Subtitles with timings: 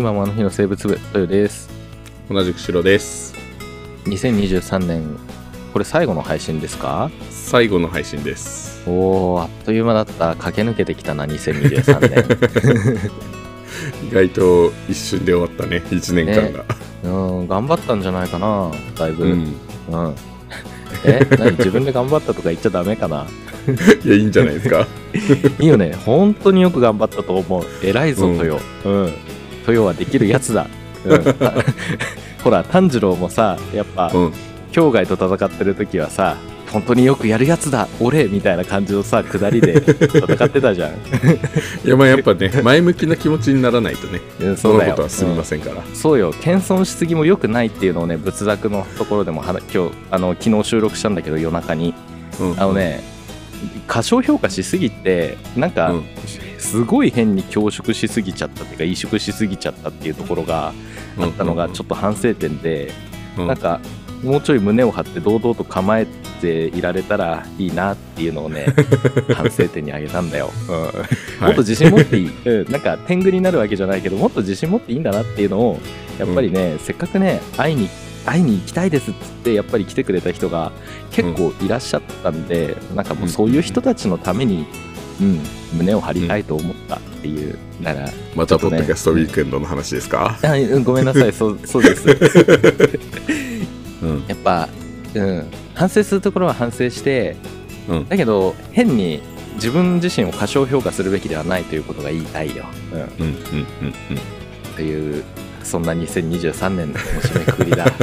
[0.00, 1.68] 今もあの日の生物部、豊です。
[2.30, 3.34] 同じく白です
[4.06, 5.18] 2023年、
[5.74, 7.10] これ最後の配信ですか？
[7.28, 10.36] 最後の配信ですおー、あっという間だった。
[10.36, 13.10] 駆け抜けてきたな、2023年。
[14.10, 16.64] 意外と一瞬で終わったね1年間が、
[17.04, 19.24] うん、頑張ったんじゃないかな、だいぶ。
[19.24, 19.54] うん。
[19.90, 20.14] うん
[21.04, 23.26] え、何自分で頑張ったとか言っちゃダメかな？
[24.02, 24.86] いやいいんじゃないですか
[25.60, 25.94] いいよね。
[26.06, 27.64] 本当によく頑張ったと思う。
[27.82, 28.60] 偉いぞ、うん豊。
[28.86, 29.12] うん。
[29.70, 30.66] 豊はできるやつだ。
[31.04, 31.24] うん。
[32.44, 34.32] ほら、炭治郎もさ、やっぱ、うん。
[34.72, 36.36] 境外と戦ってる時はさ
[36.70, 40.92] 本当によくやるやつだ俺みたいな感じのさ下りで戦ってたじゃん。
[41.84, 45.96] いやまあやっぱね前向きな気持ちにならないとね うんそのことは進みませんから、うん。
[45.96, 46.32] そうよ。
[46.40, 51.92] 謙遜しすぎも良くないっていうのをね仏作のところでも今日あの昨日収録したんだけど夜中に。
[52.38, 52.54] うん。
[52.56, 53.02] あのね
[53.88, 56.04] 過小評価しすぎてなんか、うん
[56.60, 60.72] すごい変に恐縮しすぎちゃったっていうか萎縮しすぎちゃったっていうところが
[61.18, 62.92] あったのがちょっと反省点で、
[63.36, 63.46] うん。
[63.48, 63.80] なんか
[64.22, 66.06] もうちょい胸を張って堂々と構え
[66.42, 68.66] ていられたらいいなっていうのをね
[69.34, 71.42] 反省点にあげたんだよ、うんはい。
[71.42, 75.80] もっと自信持っていい、 うん、なんか天狗になるわけじゃないけどもっと自信持っていいんだなっていうのを
[76.18, 77.88] やっぱりね、せっかくね会いに
[78.26, 80.72] 会いに行きたいですっつってやっぱり来てくれた人が
[81.10, 84.66] 結構いらっしゃったんで、なんかもうそういう人たちのために、
[85.20, 85.40] うん、
[85.74, 90.82] 胸を張りたいと思ったっていう、だからまたポッドキャストウィークエンドの話ですか、あうん。
[90.84, 91.32] ごめんなさい。
[91.32, 92.06] そうそうです。
[94.02, 94.24] うん。
[94.26, 94.68] やっぱ、
[95.14, 97.36] うん、反省するところは反省して
[97.88, 98.08] うん。
[98.08, 99.20] だけど変に
[99.56, 104.20] 自分自身を過小評価するべきではないということが言いたいよ、うん、うんうんうんうん。
[104.76, 105.24] という
[105.62, 107.84] そんな2023年の締めくくりだ。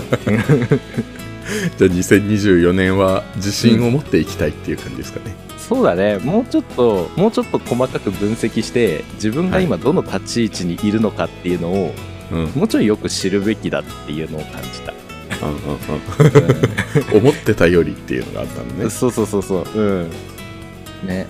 [1.78, 5.36] じゃあ2024年は自信を持っていきたいっていう感じですかね、
[5.68, 6.18] そうだね。
[6.20, 11.94] もうちょっともうちょっと細かく分析して自分が今どの立ち位置にいるのかっていうのを、
[12.32, 14.94] うん、うんもうちょいよく知るべきだっていうのを感じた、
[17.14, 18.90] 思ってたよりっていうのがあったのね。
[18.90, 19.80] そうそうそうそう。
[19.80, 20.12] うん。
[21.06, 21.28] ね。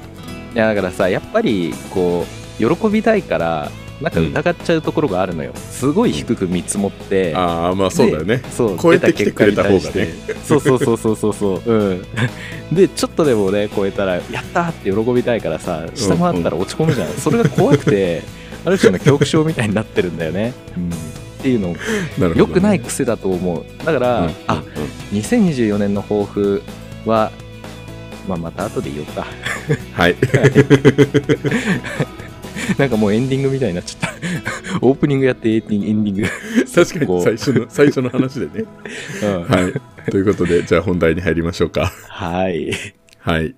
[0.53, 2.25] いやだからさやっぱりこ
[2.59, 3.71] う喜びたいから
[4.01, 8.41] なんか疑っちゃうところがあるのよ、すごい低く見積もって、ああまあそうだよね。
[8.51, 10.13] そう超えてきてくれた方がね。
[10.43, 11.61] そうそうそうそうそうそう。
[11.65, 12.05] うん。
[12.71, 18.23] でちょっとでもね超えたらやったーって喜びたいからさ下回ったら落ち込むじゃん、それが怖くて
[18.65, 20.91] ある種の恐怖症みたいになってるんだよね、うん、っ
[21.41, 21.79] ていうのなる
[22.17, 22.35] ほどね。
[22.37, 23.63] 良くない癖だと思う。
[23.85, 24.63] だから、うんあ
[25.13, 26.63] 2024年の抱負
[27.05, 27.31] は
[28.27, 29.25] まあまた後で言おうか。
[29.93, 30.15] はい
[32.77, 34.13] なんかもうエンディングみたいになっちゃった。
[34.81, 36.23] オープニングやってエンディング。
[36.73, 38.65] 確かに最初の最初の話でね。
[39.23, 40.11] うんはい。
[40.11, 41.91] ということでじゃあ本題に入りましょうか。
[42.07, 42.71] はい。
[43.19, 43.55] はい。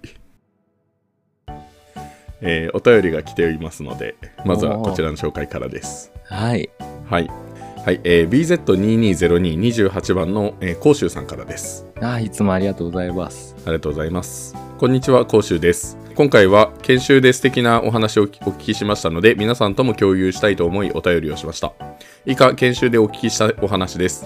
[2.41, 4.15] えーお便りが来ていますので
[4.45, 6.11] まずはこちらの紹介からです。
[6.25, 6.69] はい。
[7.09, 7.29] はい。
[7.85, 11.85] はい、えー、BZ220228 番の、えー、甲州さんからです。
[12.01, 13.55] あーいつもありがとうございます。
[13.65, 14.55] ありがとうございます。
[14.77, 15.97] こんにちは、甲州です。
[16.19, 21.72] 今回は研修で素敵なお話をお聞きしましたので、皆さんとも共有したいと思いお便りをしました。
[22.25, 24.25] 以下、研修でお聞きしたお話です。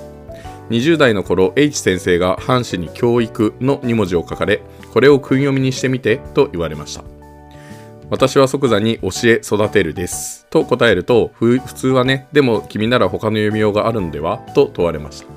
[0.72, 7.04] 20代の頃、H 先生が半紙に教育の2文字を書かれ、これを訓読みにしてみてと言われました。
[8.10, 10.48] 私は即座に教え育てるです。
[10.50, 14.40] と答えると、ふ普通はね、でも君なら他の読みようがあるんでは？
[14.56, 15.28] と問われました。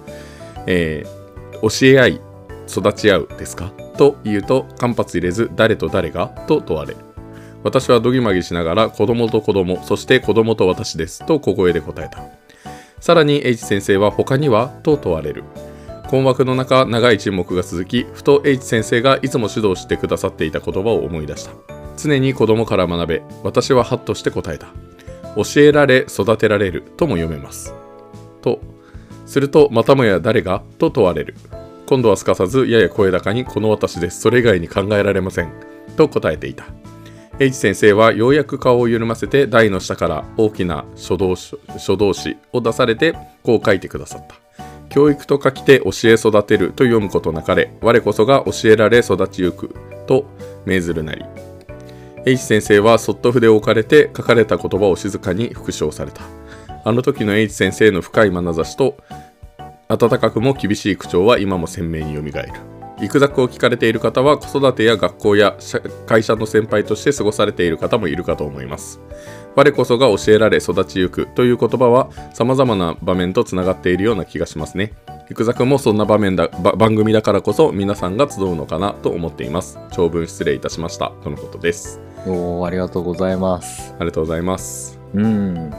[0.66, 1.26] えー
[1.60, 2.20] 教え合い、
[2.66, 3.72] 育ち合うですか？
[3.96, 6.28] と言うと間髪入れず誰と誰が？
[6.46, 6.98] と問われる。
[7.64, 12.22] 私はどぎまぎしながら子供と子供そして子供と私ですと小声で答えた。
[13.00, 14.68] さらに H 先生は他には？
[14.82, 15.44] と問われる。
[16.08, 21.50] 困惑の中長い沈黙が続きふと H 先生がいつも指導してくださっていた言葉を思い出した。
[21.96, 24.68] 常に子供から学べ私はハッとして答えた。
[25.34, 27.74] 教えられ育てられるとも読めます。
[28.40, 28.60] と。
[29.26, 30.62] するとまたもや誰が？
[30.78, 31.34] と問われる。
[31.86, 34.20] 今度はすかさずやや声高にこの私です。
[34.20, 35.52] それ以外に考えられません。
[35.96, 36.64] と答えていた。
[37.38, 41.58] H 先生はようやく顔を緩ませて台の下から大きな書道書
[41.96, 43.14] 道紙を出されて
[43.44, 44.34] こう書いてくださった。
[44.88, 49.74] 教育と書きて教え育てると読むことなかれ我こそが教えられ育ちゆく
[50.08, 50.26] と
[50.66, 51.24] 命ずるなり。
[52.24, 56.22] H 先生はそっと筆を置かれて書かれた言葉を静かに復唱された。
[56.84, 58.96] あの時の H 先生の深い眼差しと
[59.88, 62.52] 温かくも厳しい口調は今も鮮明によみがえる
[62.98, 69.00] 育作を聞かれている方は子育てや学校や社会社の先輩として過ごされている方もいるかと思います。
[69.54, 74.92] 我こそが教えられ育ちゆくという言葉は様々な場面とつながっているような気がしますね。
[75.30, 79.78] 育作もそんな場面だば番組だからこそ皆さんが集うのかなと思っています。
[79.92, 81.12] 長文失礼いたしました。
[81.22, 82.00] とのことです。
[82.26, 83.92] おーありがとうございます。
[83.98, 84.98] ありがとうございます。
[85.14, 85.70] うん。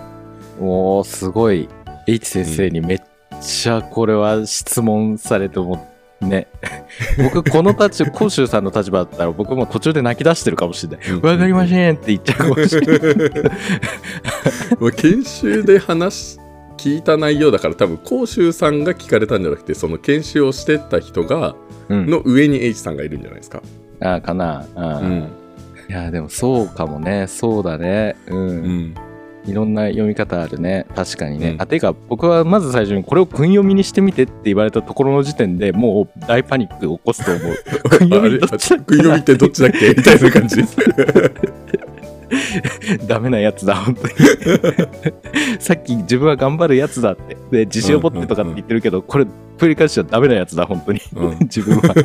[0.59, 1.68] おー、すごい。
[2.07, 3.00] H 先生にめっ
[3.41, 5.87] ちゃこれは質問されても、
[6.21, 6.47] ね。
[7.17, 11.07] 僕、この立場、甲州さんの立場だったら、僕も途中で泣き出してるかもしれない。
[11.09, 13.41] うんわかりませんって言っちゃうかもしれない。
[14.79, 16.39] まあ研修で話し
[16.77, 21.55] 聞いた内容だから多分甲州さんが聞かれたんじゃなくてその研修をしてた人が
[21.89, 22.05] うん。
[22.07, 23.61] の上に H さんがいるんじゃないですか。
[23.99, 24.65] あーかな。
[24.75, 24.83] うん。
[24.83, 25.27] うん
[25.89, 27.27] いや、でもそうかもね。
[27.27, 28.17] そうだね。
[28.27, 28.37] うん。
[28.37, 28.95] うん
[29.47, 30.85] いろんな読み方あるね。
[30.95, 31.51] 確かにね。
[31.51, 37.55] うんあ、ていうか、僕はまず最初にこれを訓読みにしてみてって言われたところの時点でもう大パニック起こすと思う。
[37.89, 38.95] 訓読みどっちだっけ？
[38.95, 39.89] 食い読みってどっちだっけ？
[39.89, 40.77] みたいな感じです。
[43.07, 44.13] ダメなやつだ、本当に。
[45.59, 47.38] さっき自分は頑張るやつだって。
[47.51, 49.25] で、自信を持ってとかって言ってるけど、これ、
[49.57, 50.99] 繰り返しちゃダメなやつだ、本当に。
[51.15, 51.95] うん自分は。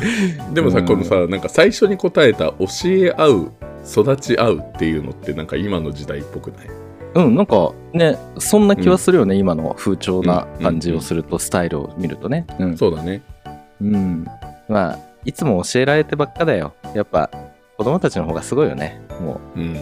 [0.52, 3.52] でもさ、うんこのさなんか最初に答えた教え合う
[3.84, 6.66] 育ち合うっていうのってなんか今の時代っぽくない？
[7.14, 12.46] うん、なんかね、そんな気はするよね、今の風潮な感じをすると、スタイルを見るとね。
[12.58, 12.76] うん。
[12.78, 13.20] そうだね。
[13.82, 14.26] うん。
[14.66, 16.72] まあ、いつも教えられてばっかだよ。
[16.94, 17.28] やっぱ、
[17.76, 19.02] 子供たちの方がすごいよね。
[19.20, 19.76] もうん。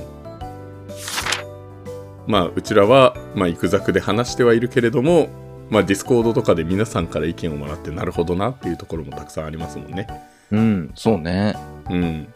[2.26, 5.28] まあうちらは、まあ、イクザクで話してはいるけれども、
[5.70, 10.08] まあ、ディスコードとかで皆さんから意見をもらってなるほどなっていうところもたくさんありますもんね。
[10.50, 10.56] う。
[10.56, 11.54] うん、そうね。
[11.88, 12.28] うん。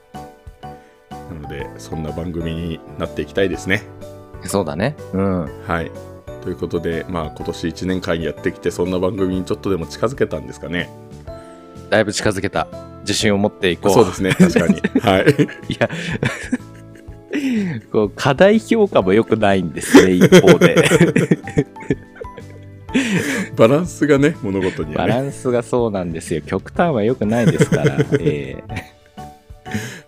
[1.11, 3.83] なのでそんな番組になっていきたいですね。
[4.45, 4.97] そうだね。
[5.13, 5.63] うん。
[5.67, 5.91] はい。
[6.43, 10.91] ということで、まあ、今年1年間やってきてそんな番組にちょっとでも近づけたんですかね。
[11.91, 12.69] だいぶ近づけた。
[13.01, 13.93] 自信を持っていこう。
[13.93, 14.81] そうですね確かに。
[15.01, 15.25] はい。
[15.73, 15.91] いや、
[17.91, 20.77] こう課題評価も良くないんですね、一方で。
[23.57, 25.15] バランスがね物事にバはね。
[25.15, 26.41] ランスがそうなんですよ。
[26.43, 27.99] 極端は良くないですから。
[28.21, 28.63] え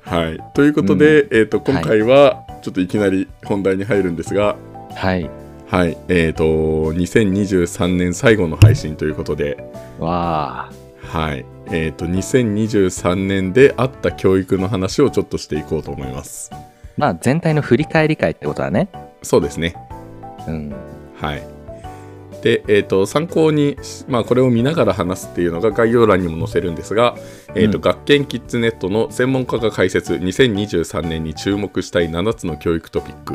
[0.00, 0.38] はい。
[0.54, 5.30] ということで、えっ、と今回はちょっといきなり本題に入るんですが、ーはい。
[5.66, 5.98] はい。
[6.08, 9.56] えっ、と2023年最後の配信ということで、
[9.98, 11.18] わあ。
[11.18, 11.44] はい。
[11.72, 16.52] えっ、と2023年であった教育の話をちょっとしていこうと思います。
[16.96, 18.88] まあ、全体の振り返り会ってことだね。
[19.22, 19.74] そうですね。
[20.48, 20.74] うん。
[21.20, 21.55] はい。
[22.42, 23.76] で、えー、と参考に、
[24.08, 27.16] まあ、これを見ながら話すっていうのが概要欄にも載せるんですが、
[27.54, 33.34] えーとうん学研キッズネットの専門家が解説2023年に注目したい7つの教育トピック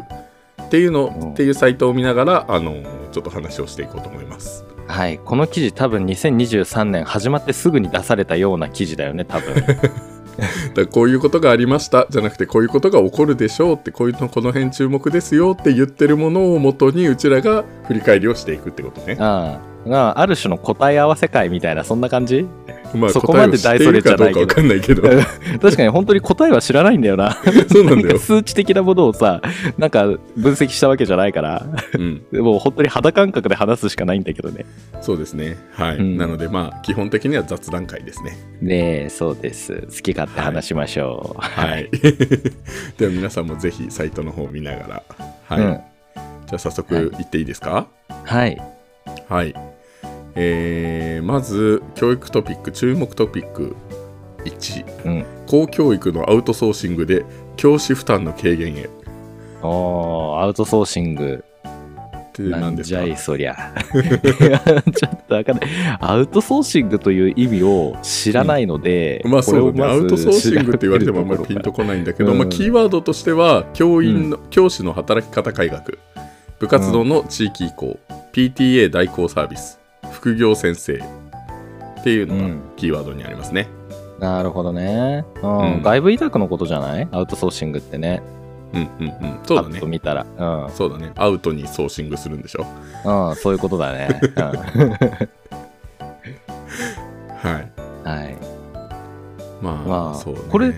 [0.61, 4.65] っていうの、うんっていうサイトを見ながらあのちょっと話をしていこうと思います。
[4.87, 5.17] はい。
[5.19, 9.55] この記事多分2023年始まってすぐに出されたような記事だよね、多分。
[10.73, 19.17] だこういうことがありましたじゃなくてこういうことが起こるでしょうってこういうのこの辺注目ですよって言ってるものをもとにうちらが振り返りをしていくってことね。
[19.19, 19.59] あ。
[19.89, 22.47] あ、ある種の答え合わせ会みたいな、そんな感じ？
[22.93, 25.03] まあそこまで大それじゃないけどかないけど
[25.61, 27.37] 確かに本当に答えは知らないんだよな。
[27.71, 28.19] そうなんだよ。
[28.19, 29.41] 数値的なものをさ、
[29.77, 30.05] なんか
[30.35, 34.65] 分析したわけじゃないから、うんでも本当に肌感覚で話すしかないんだけどね。
[35.01, 35.57] そうですね。
[35.73, 35.97] はい。
[35.97, 38.37] うんなので、まあ、基本的には雑談会ですね。
[38.61, 39.73] ねえ、そうです。
[39.89, 41.41] 好き勝手話しましょう。
[41.41, 41.89] はい。
[42.97, 45.03] では、皆さんもぜひサイトの方を見ながら。
[45.47, 45.63] はい。
[45.63, 45.79] うん
[46.47, 47.87] じゃあ、早速行っていいですか？
[48.25, 48.61] はい。
[49.29, 49.55] はい。
[50.35, 53.75] えー、まず、教育トピック、注目トピック
[54.45, 55.05] 1。
[55.05, 55.25] うん。
[55.47, 57.25] 公教育のアウトソーシングで
[57.57, 58.89] 教師負担の軽減へ。
[59.61, 61.43] おー、アウトソーシング。
[62.31, 63.03] ってなん何ですか？
[63.03, 63.73] じゃい、そりゃ。
[63.91, 65.69] ちょっとわかんない。
[65.99, 75.81] アウトソーシングという意味を知らないので、まあそうだね、アウトソーシングって言われてもあんまりピンとこないんだけど、うんまあ、キーワードとしては教員の、教師の働き方改革
[76.59, 77.99] 部活動の地域移行、
[78.31, 79.80] PTA 代行サービス
[80.11, 81.01] 副業先生。
[81.99, 82.61] っていうのがうん。
[82.77, 83.67] キーワードにありますね、
[84.19, 85.73] なるほどね、うん。
[85.75, 85.83] うん。
[85.83, 87.07] 外部委託のことじゃない？
[87.11, 88.23] アウトソーシングってね。
[88.73, 89.39] うんうんうん。
[89.43, 89.79] そうだね。
[89.79, 90.25] と見たら。
[90.25, 90.71] うん。
[90.71, 91.11] そうだね。
[91.15, 92.65] アウトにソーシングするんでしょ？
[93.29, 94.19] うん、そういうことだね。
[94.23, 94.31] うん。
[97.37, 97.71] はい。
[98.03, 98.35] はい。
[99.61, 100.39] まあ、まあそうね。
[100.49, 100.73] これ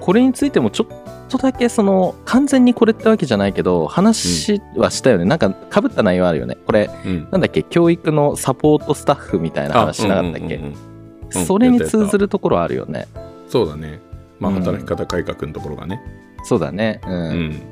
[0.00, 0.86] これについてもちょっ
[1.28, 6.56] とだけその完全にこれってわけじゃないけど話はしたよね、なんかかぶった内容あるよね。
[6.66, 7.28] これうん。
[7.30, 11.38] なんだっけ教育のサポートスタッフみたいな話しなかったっけ、うんうんうんうん。
[11.38, 11.46] うん。
[11.46, 13.06] それに通ずるところあるよね。
[13.48, 14.00] そうだね。
[14.40, 14.60] まあうん。
[14.62, 16.00] 働き方改革のところがね。
[16.44, 17.00] そうだね。
[17.06, 17.62] うん、うん。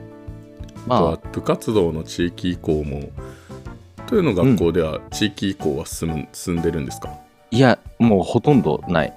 [0.88, 0.98] あ。
[0.98, 3.10] とはま部活動の地域移行も。
[4.06, 7.18] というの学校では地域移行は進む進んでるんですか、あ
[7.50, 9.12] いやもうほとんどない。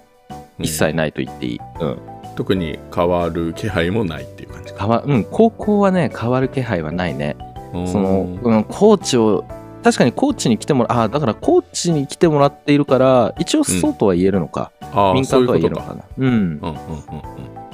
[0.58, 0.65] うん。
[0.65, 2.00] 一切ないと言っていい、うん
[2.39, 4.79] 特に変わる気配もないっていう感じか。
[4.79, 7.36] 変わうん、高校はね変わる気配はないね。
[7.74, 9.43] その、うんうん、コーチを
[9.84, 16.05] 確かにコーチに来てもらあだからコーチに来てもらっているから一応そうとは言えるのか、ああ民間とは言えるのかな。
[16.17, 16.27] うん。
[16.27, 16.79] うんうんうん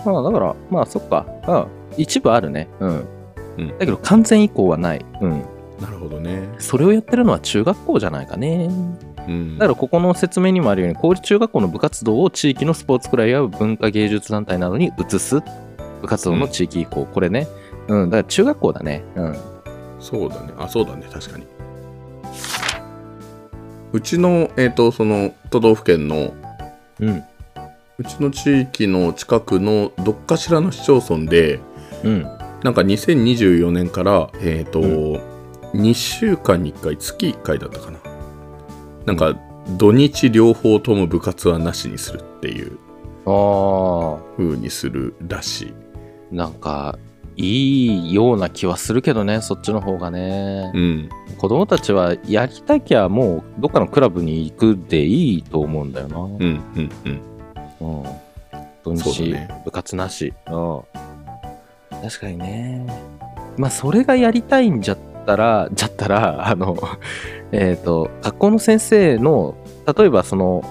[0.03, 1.27] まあだからまあそっか。
[1.43, 2.67] あ一部あるね。
[2.79, 3.07] うん、
[3.59, 3.67] うん。
[3.67, 5.05] だけど完全移行はない。
[5.21, 5.45] うん。
[5.79, 6.49] なるほどね。
[6.57, 8.67] それをやってるのは中学校じゃないかね。
[9.27, 9.57] うん。
[9.57, 15.41] だからここの説明にもあるように、公立中学校の部活動を地域のスポーツクラブや文化芸術団体などに移す
[16.01, 17.05] 部活動の地域移行。
[17.05, 17.47] これね。
[17.87, 19.03] うん、だから中学校だね。
[19.15, 19.37] うん。
[19.99, 20.53] そうだね。
[20.57, 21.07] あ、そうだね。
[21.11, 21.45] 確かに。
[23.91, 26.33] うちの、えっ、と、その、都道府県の、
[26.99, 27.23] うん。
[27.97, 31.59] うちの地域の近くのどっかしらの市町村で、
[32.03, 32.23] うん。
[32.63, 35.21] なんか2024年から、えっ、と、う
[35.75, 37.99] 2週間に1回、月1回だったかな。
[39.05, 39.35] なんか、
[39.77, 42.77] 土日両方とも部活はなしにするっていう
[43.25, 45.73] あ風にするらしい。
[46.31, 46.97] あ、なんか、
[47.37, 50.71] いいような気はするけどね、そっちの方がね。
[50.73, 51.09] うん。
[51.37, 56.17] 子供たちはやりたきゃもうどっかのクラブに行くでいいと思うんだよな。
[56.17, 57.21] うん、うん、うん。
[57.81, 58.03] うん。
[58.83, 59.35] 土日、
[59.65, 60.33] 部活なし。
[60.47, 60.81] うん。
[62.01, 62.85] 確かにね。
[63.57, 66.77] まあ、それがやりたいんじゃったら、じゃったら、あの、
[67.51, 69.55] えっ、と、学校の先生の、
[69.97, 70.63] 例えばその、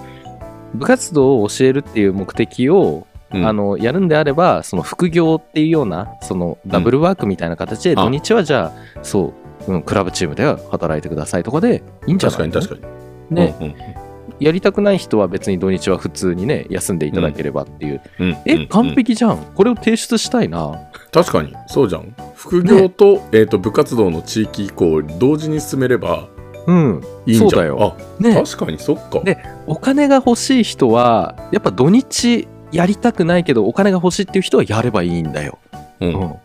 [0.73, 3.45] 部活動を教えるっていう目的を、うん。
[3.45, 8.03] あの、やるんであれば、その副業っていうような、そのダブルワークみたいな形で、あ。
[8.03, 9.33] 土日はじゃあ、そ
[9.67, 12.87] う、うん、クラブチームでは働いてくださいとかでいいんじゃない確かに確か
[13.29, 13.35] に。
[13.35, 14.04] ね、うんうん
[14.39, 18.01] やりたくない人は別に土日は普通にね、休んでいただければっていう。
[18.19, 19.37] うんうんえ、完璧じゃん。
[19.55, 20.79] これを提出したいな。
[21.11, 26.27] 確かにそうじゃん副業と,、えー、と部活動の地域移行を同時に進めれば
[26.67, 27.01] うん。
[27.25, 35.59] いいんじゃんそうだよあね、確かにそっかでお金が欲しい人は、やっぱ土日やりたくないけど、お金が欲しいっていう人はやればいいんだよ。
[36.01, 36.39] うん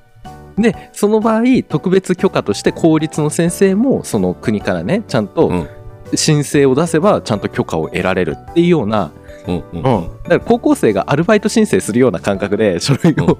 [0.56, 0.62] うん。
[0.62, 5.68] で、その場合、特別許可として公立の先生も、その国からね、ちゃんとうん
[6.14, 9.12] 申請を出せば、ちゃんと許可を得られるっていうような、
[9.47, 13.38] うんうんうん、だから高校生がアルバイト申請するような感覚で書類を、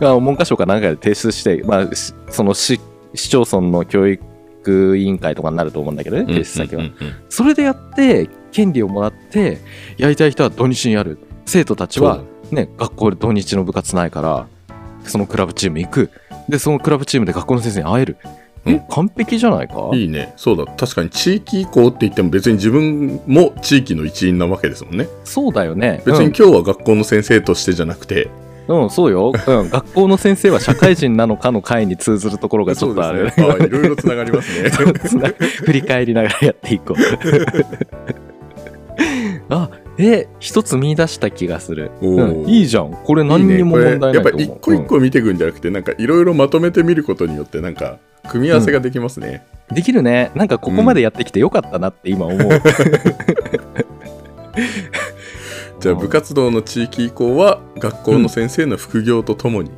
[0.00, 2.80] あ文科省かなんかで提出して、まあ、しその市
[3.14, 6.82] 市町村の教育委員会とかになると思うんだけどね、提出先は。
[6.82, 9.58] うんうんうんそれでやって、権利をもらって、
[9.98, 11.18] やりたい人は土日にやる。
[11.44, 14.46] 生徒たちは、ね、学校で土日の部活ないから、
[15.04, 16.10] そのクラブチーム行く。
[16.48, 18.16] で、そのクラブチームで学校の先生に会える。
[18.66, 19.90] え、うん完璧じゃないか？
[19.94, 26.02] いいねそうだ確かに地域移行って言っても別に自分も地域の一員なわけですもんねそうだよね。
[26.04, 28.28] 別に今日は学校の先生としてじゃなくて、
[28.68, 29.32] うん、うん、そうよ。
[29.46, 33.24] うん、 学校の先生は社会人なのかの会に通ずるところがちょっとある。
[33.26, 34.70] ねあいろいろつながりますね
[35.64, 36.96] 振り返りながらやっていこう。
[39.48, 41.92] あ、え、一つ見出した気がする。
[42.02, 42.90] うん、いいじゃん。
[43.04, 44.32] これ何にもいいね問題ないと思う。
[44.32, 49.76] これやっぱ一個一個見ていくんじゃなくて、なんかいろいろまとめてみることによってなんか組み合わせができますね、うん。
[49.76, 50.30] できるね。
[50.34, 52.38] なんかここまでやってきてよかったなって今思う。
[55.78, 59.70] じゃあ部活動の地域移行は学校の先生の副業とともに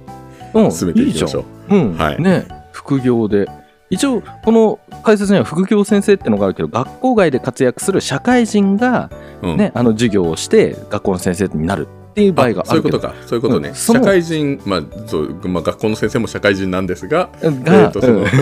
[0.55, 1.87] うん、進めていきましょう、いいじゃん。
[1.91, 2.23] うん、はい。
[2.23, 3.47] ね、副業で。
[3.91, 9.11] 一応、この解説には副業先生ってのがあるけど、学校外で活躍する社会人が
[9.43, 9.57] うん。
[9.57, 11.87] ね、あの授業をして学校の先生になる
[12.19, 12.65] っていう場合が。
[12.65, 13.15] そういうことか。
[13.27, 18.27] そういうことね、うん社会人、まあそうまあ、学校の先生も社会人なんですが、が、えーとそのうん。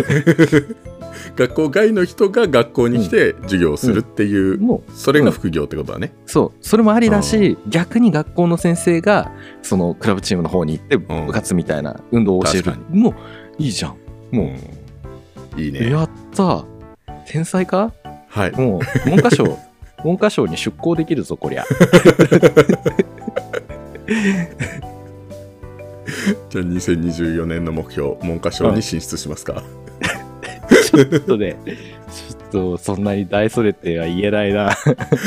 [1.34, 9.30] 学校外の人が学校に来て授業をするっていう、もうそれが副業ってことだね、そう、それもありだし、逆に学校の先生が、
[9.62, 11.26] そのクラブチームの方に行って、ん。
[11.26, 12.72] 部活みたいな運動を教える。
[12.90, 13.14] もう、
[13.58, 13.96] いいじゃん。
[14.30, 14.46] もう、
[15.56, 15.62] うん。
[15.62, 15.90] いいね。
[15.90, 16.64] やった
[17.26, 17.92] 天才か？
[18.28, 18.52] はい。
[18.52, 19.58] もう、文科省、
[20.04, 21.64] 文科省に出向できるぞ、こりゃ。
[26.50, 29.62] じゃあ2024年の目標文科省に進出しますか、
[30.84, 31.74] ちょっとね、ちょ
[32.36, 34.70] っと、そんなに大それては言えないな。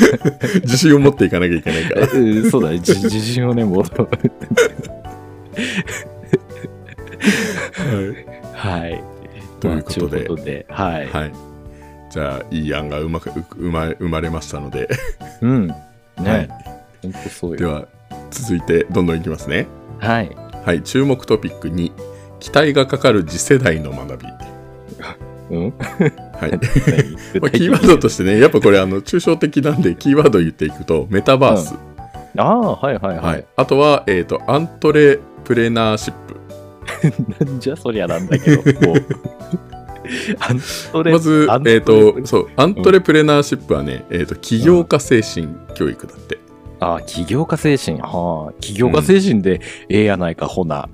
[0.62, 3.84] 自信を持っていかなきゃいけないからうんそうだね、じ自信をね、もう。
[8.54, 9.02] はい。
[9.60, 11.06] ということでまあで、はい。
[11.06, 11.32] はい。
[12.10, 14.88] じゃあ、いい案がうまくう生ま生まれましたので、
[15.42, 15.68] うん。
[15.68, 15.74] ね、
[16.16, 16.48] はい
[17.02, 17.56] ほんとそうよ。
[17.56, 17.86] では、
[18.30, 19.66] 続いてどんどんいきますね。
[19.98, 20.36] はい。
[20.64, 21.92] はい、注目トピック2、
[22.38, 24.26] 期待がかかる次世代の学び。
[25.56, 25.72] うん？
[25.72, 26.50] はい。
[27.40, 31.74] まあ、キーワードとしてね、やっぱこれ、あの、抽象的なんで、キーワードを言っていくと、メタバース。
[32.36, 33.44] ああ、はいはいははいい。。
[33.56, 36.36] あとは、えっ、と、アントレプレナーシップ。
[37.44, 39.04] なんじゃそりゃなんだけど、もう。
[41.10, 46.38] まずアン、トレえっ、と、そう、アントレプレナーシップはね、えっ、と、起業家精神教育だって。
[46.80, 47.98] ああ、起業家精神。
[47.98, 50.88] はあ、起業家精神でええやないか、ほな。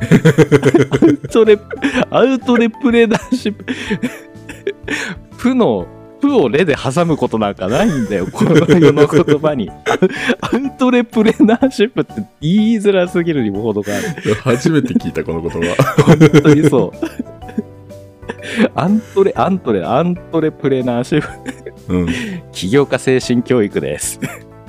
[0.00, 1.58] アウトレ、
[2.10, 3.64] アウトレプレナーシップ。
[5.38, 5.86] プの、
[6.20, 9.70] プをレで挟むことなんかないんだよ、この世の言葉に。
[9.70, 14.34] アウトレプレナーシップって言いづらすぎるにも程がある。
[14.34, 16.02] 初めて聞いた、この言葉。
[16.02, 16.92] 本当にそう。
[18.74, 21.22] アントレ、アントレ、アントレプレナーシッ
[21.86, 22.08] プ、うん。
[22.52, 24.18] 起業家精神教育です。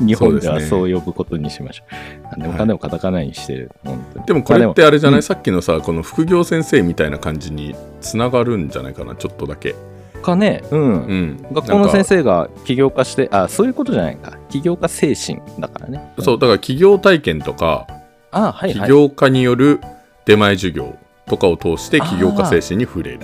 [0.05, 2.23] 日本ではそう呼ぶことにしましょう。
[2.23, 3.71] なんでもかんでもカタカナにしてる。
[3.83, 9.75] 本当にでもこれってあれじゃない、うんさっきのさ、この副業先生みたいな感じにつながるんじゃないかな、ちょっとだけ。
[10.21, 10.81] かね、うん。
[10.81, 11.45] うん。
[11.51, 14.37] 学校の先生生が起業家して、あ、そういうことじゃないか。
[14.49, 16.13] 起業家精神だからね。
[16.19, 17.87] そう、だから企業体験とか、
[18.31, 18.81] あ、はいはい。
[18.81, 19.81] 起業家による
[20.25, 20.95] 出前授業
[21.27, 23.19] とかを通して起業家精神に触れる。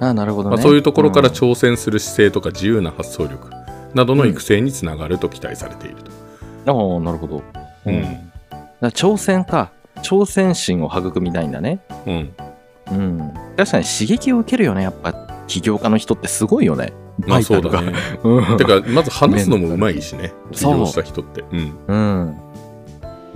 [0.00, 0.56] あ、なるほどね。
[0.56, 3.50] まあ、そういうところからん挑戦する姿勢とか自由な発想力
[3.94, 6.10] などの育成につながると期待されていると。
[6.66, 7.42] ああ、なるほど。
[7.86, 9.70] うんだから挑戦か。
[10.02, 11.78] 挑戦心を育みたいんだね。
[12.06, 12.34] うん。
[12.90, 13.34] うん。
[13.56, 14.82] 確かに刺激を受けるよね。
[14.82, 15.12] やっぱ
[15.46, 16.92] 起業家の人ってすごいよね。
[17.18, 17.92] まあそうだね。
[18.58, 20.32] てか、まず話すのも うまいしね。
[20.50, 21.44] 起業した人って。
[21.52, 21.76] うん。
[21.86, 22.36] うん。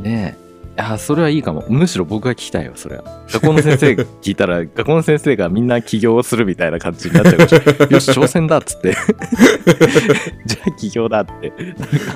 [0.02, 0.45] ねえ。
[0.78, 1.64] あ、それはいいかも。
[1.68, 3.04] むしろ僕が聞きたいよ、それは。
[3.32, 7.92] 学校の先生聞いたら、 学校の先生がみんな起業をするみたいな感じになっちゃうかもしれない。
[7.92, 8.92] よし、挑戦だっつって。
[10.44, 11.52] じゃあ起業だって。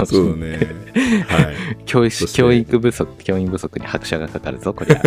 [0.05, 0.59] そうだね。
[1.26, 1.55] はい。
[1.87, 5.02] 教育教育不足、教員不足に拍車がかかるぞ、こりゃ。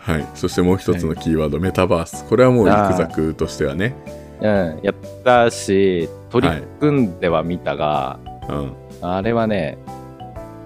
[0.00, 0.26] はい。
[0.34, 2.24] そしてもう一つのキーワード、メタバース。
[2.24, 3.94] これはもう育作としてはね。
[4.40, 8.72] うん、やったし、取り組んではみたが、うん。
[9.02, 9.78] あれはね、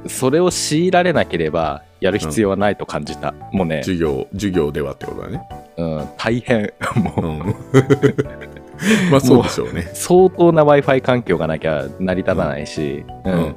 [0.06, 3.32] それを強いられなければやる必要はないと感じた。
[3.52, 5.42] もうね、授業、授業ではってことだね。
[5.76, 6.72] うん、大変。
[6.96, 7.38] もう、うん。
[9.10, 9.88] まあそうでしょうね。
[9.94, 13.54] 相当な Wi-Fi 環境がなきゃ成り立たないし、うんうん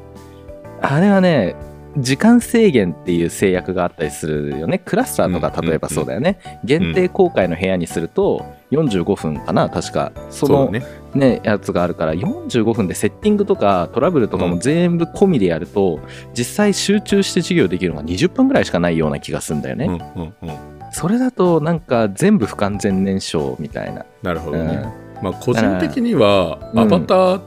[0.81, 1.55] あれはね、
[1.97, 4.79] 時間制限っていう制約があったりするよね。
[4.79, 6.37] クラスターとかうん例えばそうだよね。
[6.63, 10.11] 限定公開の部屋にすると45分かな、確か。
[10.29, 10.83] そのね。
[11.15, 15.99] ね、やつがあるから45分でセッティングとかトラブルとかも全部込みでやると、
[16.37, 19.85] 実際集中して授業できるのが20分ぐらいしかないような気がするんだよね。
[19.85, 20.57] うんうんうん。
[20.91, 24.05] それだとなんか全部不完全燃焼みたいな。
[24.23, 24.75] なるほどね。
[24.99, 27.41] うんまあ個人的にはうんアバター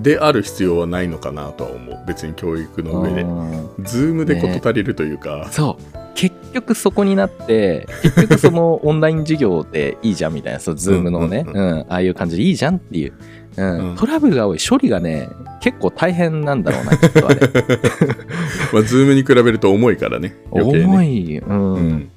[0.00, 2.04] である必要はないのかなとは思う。
[2.06, 3.22] 別に教育の上で。
[3.22, 5.48] うんズームで事足りるというか。
[5.52, 13.12] そう結局そこになって結局その オンライン授業でいいじゃんみたいなそうズームのね、ううんんああいう感じでいいじゃんっていう、
[13.56, 13.90] うん。
[13.90, 13.96] うん。
[13.96, 14.58] トラブルが多い。
[14.58, 15.28] 処理がね
[15.60, 17.40] 結構大変なんだろうなきっとあれ。
[18.72, 20.34] まあズームに比べると重いからね。
[20.52, 20.60] ね。
[20.60, 21.74] 重い、うん。
[21.74, 22.10] うん。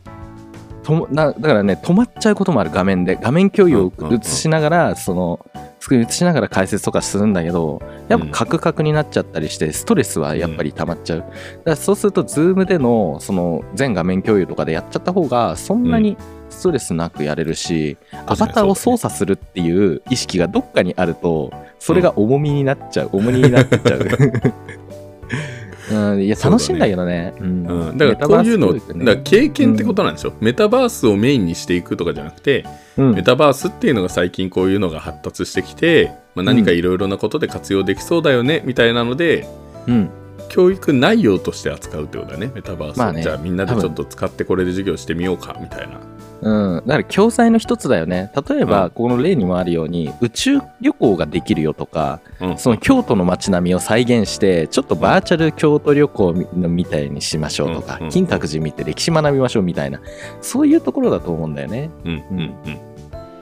[1.00, 3.18] とだからね止まっちゃうこともある画面で。
[3.22, 4.22] 画面共有をうんうんうん。
[4.22, 5.46] 映しながらその
[5.82, 11.32] スクリーン映しながら解説とかするんだけどやっぱカクカクになっちゃったりしてストレスはやっぱり溜まっちゃう、だか
[11.66, 16.18] らそうするとズームでのその全画面共有とかでやっちゃった方がそんなに
[16.50, 24.08] ストレスなくやれるし、アバターを操作するっていう意識がどっかにあるとそれが重みになっちゃう、重荷になっちゃう
[25.92, 27.34] うん、いや楽しいんだけどね。
[27.40, 27.68] うん。
[27.68, 28.80] うん、だからこういうの、ね。
[28.80, 32.66] だから経験ってことなんでしょ、メタバースをメインにしていくとかじゃなくて、
[32.98, 33.14] うん。
[33.14, 39.48] メタバースっていうのが最近こういうのが発達してきて、まあ、何かいろいろなことで活用できそうだよね、みたいなので
[39.88, 40.10] うん。
[40.50, 43.22] 教育内容として扱うってことだねメタバースを、まあね。
[43.22, 46.00] じゃあみんなでちょっと使ってこれで授業してみようかみたいな
[46.42, 48.32] うん、だから教材の一つだよね。
[48.48, 60.02] 例えば、うんこの例にもあるように、宇宙旅行ができるよとか、うんその京都の街並みを再現して、ちょっとバーチャル京都旅行みみたいにしましょうとかうんうん、金閣寺見て歴史学びましょうみたいな、
[60.42, 61.90] そういうところだと思うんだよね。
[62.06, 62.92] うんうんうん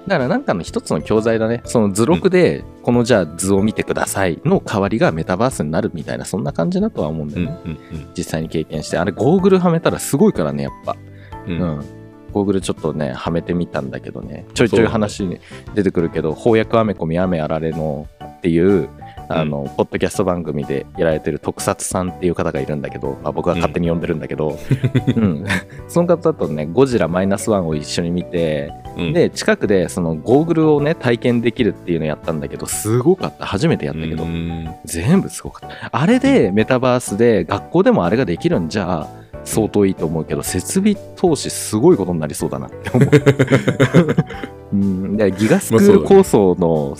[0.08, 1.62] だからなんかの一つの教材だね。
[1.66, 7.60] その図録で、このじゃあ図を見てくださいの代わりがメタバースになるみたいな、そんな感じだとは思うんだうんよね。
[7.66, 7.78] うん
[8.18, 8.98] 実際に経験して。
[8.98, 10.96] あれ、ゴーグルはめたらすごいからね、やっぱ。
[11.46, 11.86] うんうんうん、
[12.32, 15.39] ゴーグルちょっとね、はめてみたんだけどね、ちょいちょい話に
[15.76, 18.89] 出てくるけど、翻訳アメコミ雨あられのっていう、
[19.32, 24.58] あの、ポッドキャスト番組でやられてる特撮さんっていう方がいるんだけど、まあ、僕は勝手に呼んでるんだけど、
[25.15, 25.46] うん、
[25.88, 29.13] その方とね、ゴジラマイナスワンを一緒に見て、うん。
[29.13, 33.46] で、近くでそのゴーグルをね、体験できるっていうのやったんだけど、すごかった。
[33.46, 34.24] 初めてやったけど。
[34.24, 34.68] う、ん。
[34.86, 35.89] 全部すごかった。
[35.92, 39.08] あれでメタバースで学校でもあれができるんじゃ
[39.43, 43.10] 相当いいと思うけど、設備投資すごいことになりそうだなって思う。
[44.71, 46.95] うん、でギガスクール構想の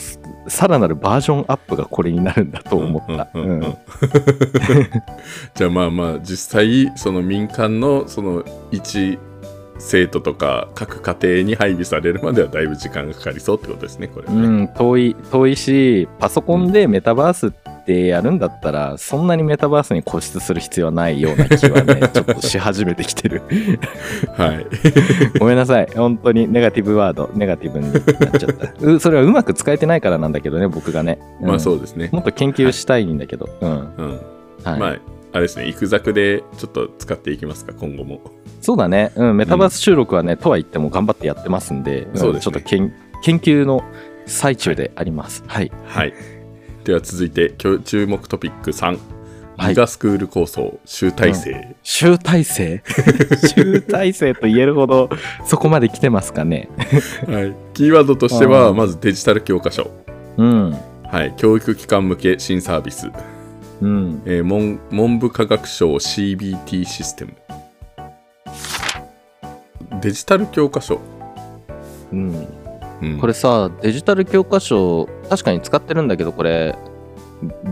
[0.48, 3.30] さらなるバージョンアップがこれになるんだと思った。
[3.34, 3.78] うんうんうんうん。
[5.54, 9.20] じゃあまあまあ実際その民間のその一
[9.80, 23.42] 生徒とか各家庭に配備されるまではだいぶ時間がかかりそうってことですねこれはね、うん、遠い、遠いし、パソコンでメタバースってやるんだったら、そんなにメタバースに固執する必要はないような気はね、 ちょっとし始めてきてる。
[24.36, 24.66] はい
[25.40, 25.88] ごめんなさい。
[25.96, 28.74] 本当にネガティブワード、ネガティブになっちゃった。
[28.86, 31.20] うそれはうまく使えてないからなんだけどね、僕がね。
[31.42, 33.50] うんまあそうですね、もっと研究したいんだけど。
[33.62, 33.70] うん。
[33.70, 34.20] うん
[34.64, 34.80] はい。
[34.80, 34.98] まあ
[35.32, 38.20] あれですね育作でちょっと使っていきますか今後も
[38.62, 43.84] そうだね、うん、メタバース収録はね、とは言っても頑張ってやってますんで、そうですねちょっと研研究の
[44.26, 45.44] 最中であります。
[45.48, 45.72] はい。
[45.86, 46.14] はい。
[46.84, 48.98] では続いて、今日注目トピック3。
[49.58, 51.76] はいギガスクール構想、集大成。
[51.84, 52.82] 集大成？
[53.54, 55.10] 集大成と言えるほど、
[55.46, 56.70] そこまで来てますかね？
[57.28, 57.54] はい。
[57.74, 59.92] キーワードとしては、うんまずデジタル教科書。
[60.38, 60.78] うん。
[61.04, 61.34] はい。
[61.36, 63.10] 教育機関向け新サービス。
[63.82, 64.22] うん。
[64.26, 67.34] えー文文部科学省 CBT システム。
[70.02, 71.02] デジタル教科書。
[72.14, 72.48] うん。
[73.02, 76.76] うん、これさ、デジタル教科書、確かに使ってるんだけど、これ、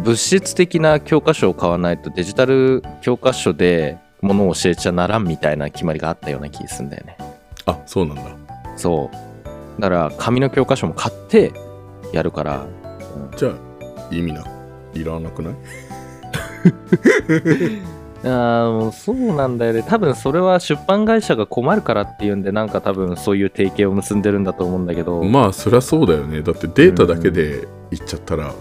[0.03, 7.17] 物質的な教科書を買わないとデジタル教科書でものを教えちゃならんみたいな決まりがあったような気がするんだよね。
[7.65, 8.23] あ、そうなんだ。
[8.77, 9.11] そ
[9.77, 9.81] う。
[9.81, 11.51] だから、紙の教科書も買って
[12.13, 12.65] やるから、
[13.35, 13.53] じゃあ、
[14.15, 14.43] 意味な、
[14.93, 15.53] いらなくない？
[18.27, 19.83] あーもうそうなんだよね。
[19.83, 26.41] 多分それは出版会社が困るからっていうんで、なんか多分そういう提携を結んでるんだと思うんだけど、まあ、そりゃそうだよね。
[26.41, 28.53] だってデータだけで言っちゃったら、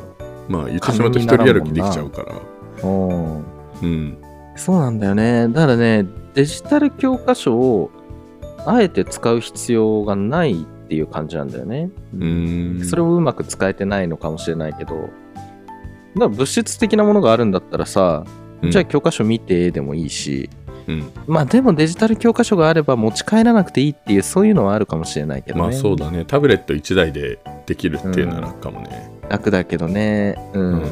[0.48, 2.34] まあ、言ってしまうと一人歩きできちゃうから。
[2.82, 3.44] うん
[3.82, 4.18] うん。
[4.56, 5.48] そうなんだよね。
[5.48, 7.90] だからね、デジタル教科書を
[8.64, 11.90] あえて使う必要がないっていう感じなんだよね。
[12.14, 12.84] うーん。
[12.84, 15.10] それをうまく使えてないのかもしれないけど、だか
[16.16, 20.50] ら物質的なものがあるんだったらさ、うんじゃあ教科書見てでもいいし、
[20.88, 21.12] うん。
[21.26, 25.62] まあでもデジタル教科書があれば持ち帰らなくていいっていうそういうのはあるかもしれないけどね。
[25.62, 26.24] まあ、そうだね。
[26.24, 29.10] タブレット1台でできるっていうなら楽かもね。
[29.28, 30.36] 楽だけどね。
[30.54, 30.58] う。
[30.58, 30.82] うんん。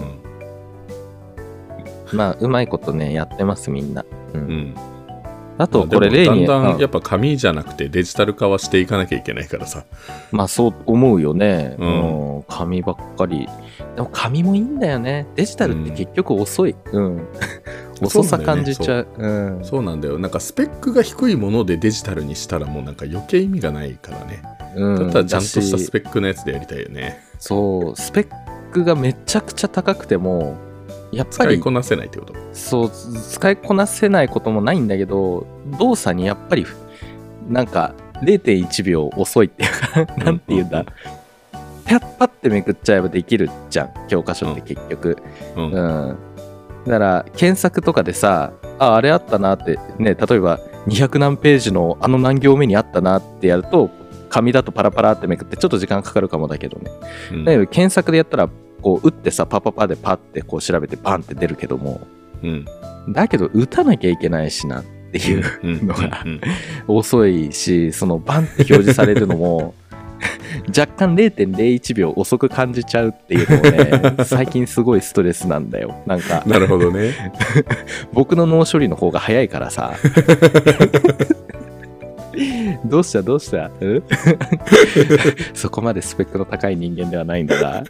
[2.13, 4.03] まあうまいことね、やってますみんな。
[4.03, 4.07] う。
[4.35, 4.75] うんん。
[5.57, 9.85] あとこれ例に、だんだうんんやっぱ紙じゃなくてデジタル化はしていかなきゃいけないからさ。
[10.33, 11.77] まあそう思うよね。
[11.79, 12.43] ううんん。
[12.49, 13.49] 紙ばっかり。
[13.95, 15.27] でも紙もいいんだよね。
[15.37, 16.75] デジタルって結局遅い。
[16.93, 17.29] うん。
[18.03, 19.07] 遅さ感じちゃう。
[19.17, 19.61] うん。
[19.62, 20.19] そうなんだよ。
[20.19, 24.43] なんかスペックが低いものでデジタルにしたらもうなんか余計意味がないからね。
[24.77, 27.21] うんだったらちゃんとしたスペックのやつでやりたいよね。
[27.38, 28.29] そう、スペッ
[28.73, 30.57] クがめちゃくちゃ高くても、
[31.16, 32.35] やっぱり使いこなせないってこと？
[32.53, 35.46] そう使いこなせないこともないんだけど
[35.79, 36.66] 動作にやっぱり
[37.48, 39.66] なんか0.1秒遅いってい
[40.03, 40.85] うかなんて言うんだ。
[41.87, 45.18] パッパってめくっちゃえばできるじゃん教科書って結局。
[45.55, 45.64] うん。
[45.64, 46.18] うん。
[46.87, 53.90] だから検索とかでさああれあったなってね例えば200何ページのあの何行目にあったなってやると
[54.31, 56.90] 紙だとパラパラってめくってちょっと時間かかるかもだけどね。
[57.33, 57.44] うん。
[57.44, 58.48] だけど検索でやったら
[58.85, 62.07] こう打ってさパパパでパってこう調べてバンって出るけども。
[62.42, 62.66] うん。
[63.09, 65.87] だけど打たなきゃいけないしなっていううん。
[65.87, 66.40] のがうん。
[66.87, 69.75] 遅いしそのバンって表示されるのも
[70.68, 73.62] 若干0.01秒遅く感じちゃうっていうのも
[74.14, 75.94] ね 最近すごいストレスなんだよ。
[76.07, 77.33] なんかなるほどね。
[78.12, 79.94] 僕の脳処理の方が早いからさ
[82.85, 83.70] どうしたどうした？
[83.81, 84.03] うん
[85.55, 87.85] そこまでスペックの高い人間ではないんだが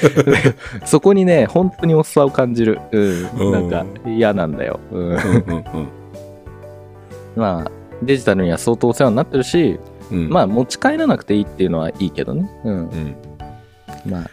[0.86, 5.88] そこにね本当に遅さを感じる、うん、なんか嫌なんだよ、うんうんうんうん
[7.34, 7.70] まあ
[8.02, 9.78] デジタルには相当お世話になってるし、
[10.10, 10.28] うん。
[10.28, 12.50] まあ持ち帰らなくていいっていうのはいいけどね。
[12.64, 12.74] うん。
[12.74, 13.16] うん。
[14.04, 14.26] ま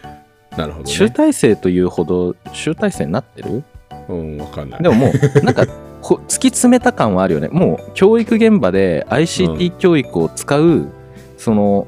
[0.52, 1.14] あ、なるほど集ね。
[1.16, 3.64] 大成というほど集大成になってる？
[4.10, 4.84] うん、わかんない。
[4.84, 7.50] でももう、なんか、こ突き詰めた感はあるよね。
[7.50, 10.88] もう、教育現場で ICT 教育を使う、
[11.38, 11.88] その、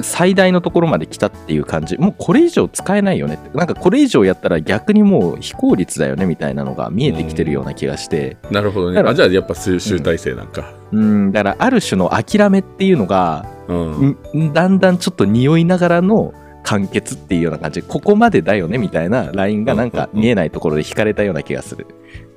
[0.00, 1.96] 最大のところまで来たっていう感じ。
[1.96, 3.56] もうこれ以上使えないよねって。
[3.56, 8.36] なんかこれ以上やったら逆にもう非効率だよねみたいなのが見えてきてるような気がして。
[8.50, 9.00] なるほどね。
[9.00, 10.74] あ、じゃあやっぱ集集大成なんか。
[10.92, 14.18] うん、だからある種の諦めっていうのが、うん。
[14.34, 21.86] んだんだんちょっと匂いながらの完結っていうような感じここまでだよねみたいなラインがなんか見えないところで引かれたような気がする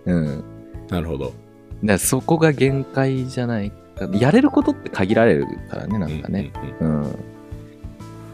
[0.05, 0.43] うん
[0.89, 1.33] なるほど。
[1.83, 7.15] だそこが限界じゃないかやれることって限られるからねなんかねううん、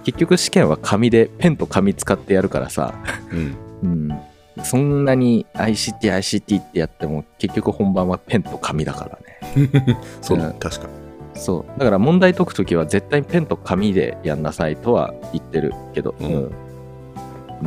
[0.04, 2.96] 結局試験は紙でペンと紙使ってやるからさ
[3.32, 3.58] んうん。
[3.84, 4.12] うん。
[4.12, 4.20] うん
[4.64, 9.20] そんなに ICT、ICT ってやっても結局本番はペンと紙だから
[9.58, 9.98] ね。
[10.22, 10.88] そうだ、うん確か。
[11.34, 11.80] そう。
[11.80, 16.52] だから問題解くときは絶対ペンと紙でやんなさいとは言ってるけど、うんうん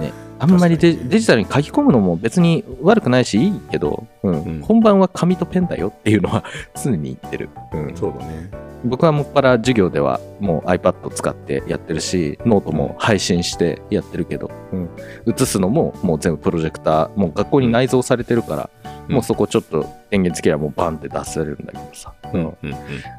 [0.00, 0.12] ね。
[0.40, 6.44] あんまりデデジタルに書き込むのも別に悪くないしいいけど、うんうん本番は紙とペンだよっていうのは
[6.82, 7.48] 常に言ってる。
[7.72, 8.50] うんそうだね。
[8.84, 14.88] 僕はもっぱら授業ではもう iPad 使ってやってるし、ノートも配信してやってるけど、うん、
[15.26, 22.12] 映すのももう全部プロジェクター、もう学校に内蔵されてるから、うんもうそこちょっと電源つければもうバンって出せれるんだけどさ。
[22.32, 22.56] うんうん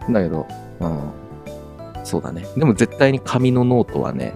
[0.08, 0.14] うん。
[0.14, 0.48] だけど、
[0.80, 1.12] うん、
[2.04, 2.46] そうだね。
[2.56, 4.34] でも絶対に紙のノートはね、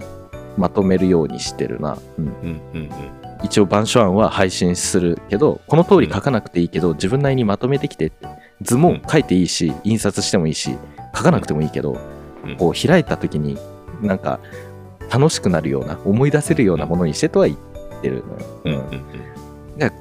[0.57, 1.97] まとめるようにしてるな。
[2.17, 2.89] うん、うんうん
[3.43, 8.13] 一応板書案は配信するけど、この通り書かなくていいけど、自分なりにまとめてきて。
[8.61, 10.77] 図も書いていいし、印刷してもいいし
[11.13, 11.97] 書かなくてもいいけど、
[12.45, 12.55] うん。
[12.55, 13.57] こう開いた時に
[14.01, 14.39] なんか
[15.11, 18.23] 楽しくなるような思い出せるようなものにしてとは言ってる
[18.65, 19.03] のよ、うん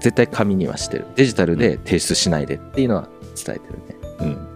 [0.00, 1.06] 絶対紙にはしてる。
[1.16, 3.96] デジタルで提出しないでっていうのは伝えてるね。
[4.20, 4.51] うん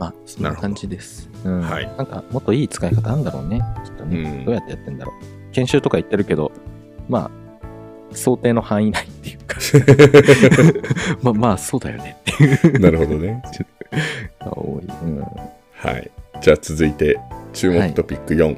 [0.00, 1.60] まあそんな感じです、うん。
[1.60, 1.86] はい。
[1.98, 3.62] なんかもっといい使い方あるんだろうね。
[3.84, 4.44] きっとね、うん。
[4.46, 5.52] どうやってやってんだろう。
[5.52, 6.50] 研修とか言ってるけど
[7.08, 7.30] ま
[8.12, 9.58] あ想定の範囲内っていうか。
[11.22, 12.16] まあまあそうだよね。
[12.32, 13.42] っていうなるほどね。
[14.40, 15.20] 多い、うん。
[15.20, 16.10] はい。
[16.40, 17.20] じゃあ続いて、
[17.52, 18.56] 注目トピック4。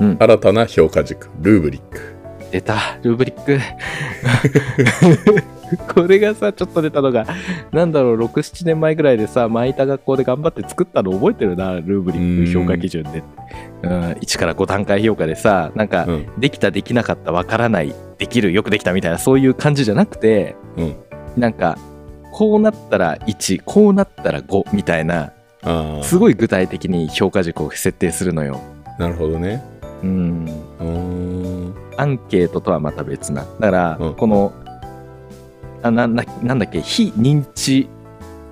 [0.00, 0.16] うん。
[0.18, 2.13] 新たな評価軸、ルーブリック。
[2.54, 3.58] 出たルーブリック
[5.92, 7.26] これがさちょっと出たのが
[7.72, 13.24] なんだろう67年前ぐらいでさ前いた学校で頑張って作ったの覚えてるなルーブリック評価基準で、
[13.82, 16.26] うん、1から5段階評価でさなんか、うん。
[16.38, 20.94] できたできなかったわからないできるよくできたみたいなそういう感じじゃなくてうん。
[21.36, 21.76] なんか
[22.30, 25.32] こうなったら1こうなったら5みたいな。
[26.02, 28.60] すごい具体的に評価軸を設定するのよ。
[28.98, 29.62] なるほどね。
[30.04, 30.44] う
[30.84, 31.74] ん。
[31.96, 33.44] アンケートとはまた別な。
[33.60, 34.52] だから、うんこの
[35.82, 37.88] あなななんだっけ非認知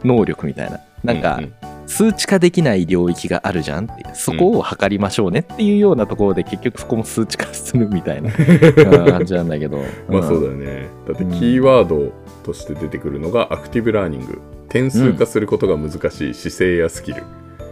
[0.04, 1.52] 能力みたいななんか、うん
[1.84, 8.32] 数値化できない領域があるじゃんってそこを測りましょうねっていうようなところで結局そこも数値化するみたいなう
[9.08, 10.88] ん感じなんだけどまあそうだよよね。
[11.06, 12.12] だってキーワード
[12.44, 14.40] として出てくるのがアクティブラーニング。
[14.70, 17.24] 点数化することが難しい姿勢やスキル。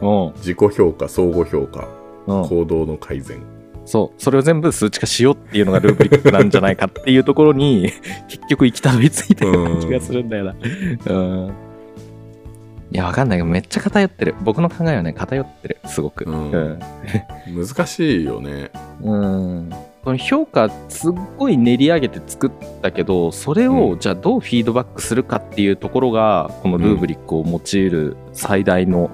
[0.02, 1.88] うん自己評価、相互評価、
[2.26, 3.38] うん行動の改善。
[3.90, 4.22] そう。
[4.22, 7.90] それを全部数値化しようっていうのがルーブリックなんじゃないかっていうところに
[8.30, 10.54] 結局行きたどり着いたような気がするんだよな。
[11.06, 11.52] うん。
[12.92, 13.38] いやわかんない。
[13.38, 14.36] けどめっちゃ偏ってる。
[14.42, 15.78] 僕の考えはね偏ってる。
[15.86, 16.24] すごく。
[16.24, 16.52] うん。
[16.52, 16.78] うん。
[17.66, 18.70] 難しいよね。
[19.02, 19.70] うん。
[20.04, 22.50] この評価すっごい練り上げて作っ
[22.80, 23.98] たけどそれをうん。
[23.98, 29.10] じゃあどうフィードバックするかっていうところがこのルーブリックを用いる最大の、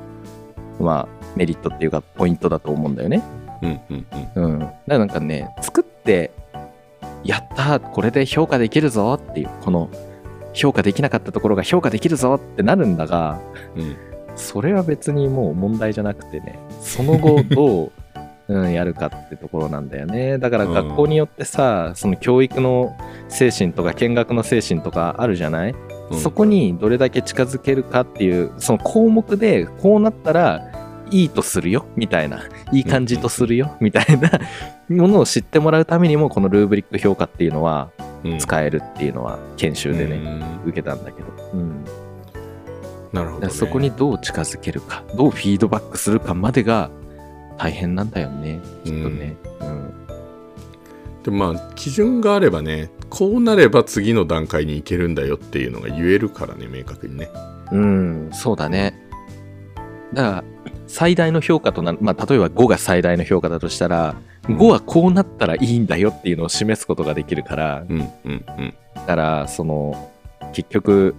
[0.79, 3.23] まあ、メリットっていうかポイントだと思うんだよね。
[3.62, 4.45] うんうんうん。
[4.45, 6.31] うん、だからなんかね作って
[7.25, 9.90] やったこれで評価できるぞっていうこの
[10.53, 13.40] 評価できなかったところが評価できるぞってなるんだが
[13.75, 13.97] うん。
[14.37, 17.92] それは別にもう問題じゃなくてねその後 どう、
[18.49, 20.38] うん、やるかってところなんだよね。
[20.38, 22.95] だからうん学校によってさその教育の
[23.29, 25.75] 精神とか見学の精神とかあるじゃない、
[26.11, 26.19] うん。
[26.19, 30.62] そこにどれだけ近づけるかっていうその項目でこうなったら
[31.11, 31.87] いいとするよ？
[31.97, 32.42] みたいな。
[32.73, 33.77] いい感じとするよ？
[33.81, 34.31] みたいな
[34.88, 37.90] ものを知ってもらうためにもこのルーブリック評価っていうのは
[38.25, 38.38] うん。
[38.38, 40.16] 使えるっていうのは研修でね、
[40.64, 40.69] うん。
[40.69, 41.85] 受けたんだけど、うん、
[43.12, 43.53] なるほど、ね。
[43.53, 46.90] そこにどう近づけるかどうフィードバックするかまでが
[47.59, 49.95] 大変なんだよねきっとね、うん。
[51.23, 57.29] でもまあ基準があればねこうなれば次の段階に行けるんだよっていうのが言えるからね明確にね。
[57.73, 58.99] うん、そうだね。
[60.12, 60.45] だから、
[60.87, 64.14] 最大の評価となる、まあ、例えば5が最大の評価だとしたら、
[64.49, 70.12] うん5はこうなったらいいんだよっていうのを示すことができるから、うんうんうんだから、その、
[70.53, 71.16] 結局、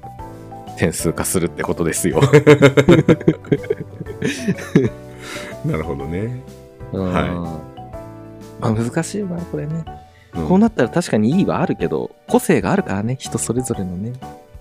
[0.78, 2.22] 点数化するってことですよ。
[5.66, 6.42] なるほどね、
[6.94, 7.60] うんは
[8.60, 9.84] まあ、難しいわ、これね。
[10.36, 14.14] うんこうなったら確かにいいはあるけど、個性があるからね、人それぞれのね。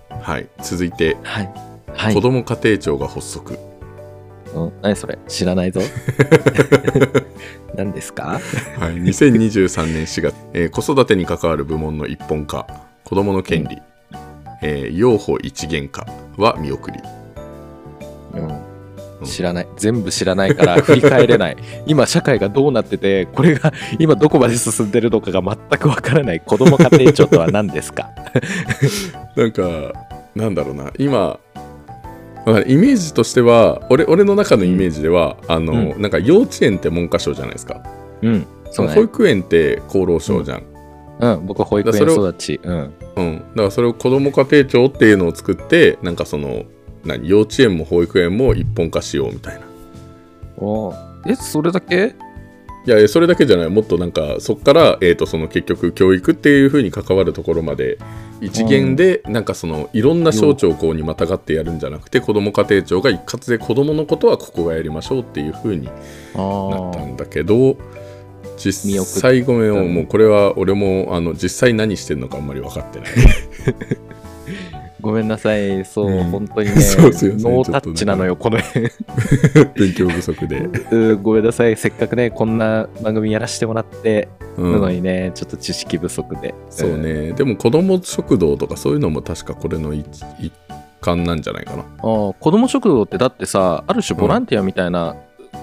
[0.09, 1.49] はい続いて、はい。
[1.93, 2.13] はい。
[2.13, 3.57] 子ども家庭庁が発足
[4.65, 5.81] うん、何それ知らないぞ。
[7.75, 8.39] 何ですか？
[8.79, 12.65] はい、2023年4月、えー子育てに関わる部門の一本化
[13.03, 13.81] 子どもの権利、
[14.61, 16.05] えー養護一元化
[16.37, 16.99] は見送り。
[18.33, 18.61] うん。
[19.25, 19.67] 知らない。
[19.77, 21.57] 全部知らないから振り返れない。
[21.87, 28.09] 今社会がどうなっててこれが今どこまで進んでるのかが全くわからない子ども家庭庁とは何ですか？
[29.35, 29.63] なんか
[30.35, 30.91] なんだろうな。
[30.99, 31.39] 今
[32.65, 37.83] イメージとしては俺俺の中のイメージでは、あのうなんか幼稚園って文科省じゃないですか、
[38.21, 38.47] うん。
[38.71, 40.63] そう保ね育園って厚労省じゃん、
[41.19, 41.45] うん。
[41.45, 42.59] 僕保育園育ち。
[42.63, 42.93] うん。
[43.17, 46.63] うん、だからそれを子ども家庭庁っていうのを作ってなんかその
[47.03, 49.61] 何幼稚園も保育園も一本化しようみたいな。
[50.57, 51.31] おー。
[51.31, 52.15] えそれだけ？
[52.85, 53.69] いやそれだけじゃない。
[53.69, 57.97] もっとなんかそっから、えー、とその結局教育っていう風に関わるところまで
[58.41, 67.77] 一元でなんかそのいろんな省庁こうにまたがってやるんじゃなくて子ども家庭庁が一括で子どものことはここがやりましょうっていう風になったんだけど
[68.57, 69.93] 実際ごめん。
[69.93, 73.09] もうこれは俺もあの実際何してんのかあんまり分かってない
[75.07, 75.85] ごめんなさい。
[75.85, 78.89] そう、うん本当にね そうすいませんノータッチなのよこの辺。
[79.73, 81.77] 勉強不足で、 うんごめんなさい。
[81.77, 84.73] せっかくねこんな番組やらせてもらってうん。
[84.73, 86.53] るのにね、ちょっと知識不足で。
[86.69, 90.51] そうね、でも子ども食堂とかそういうのも確かこれの一一
[90.99, 91.83] 間なんじゃないかな。
[91.83, 95.15] ああ子ども食堂ってだってさある種ボランティアみたいな、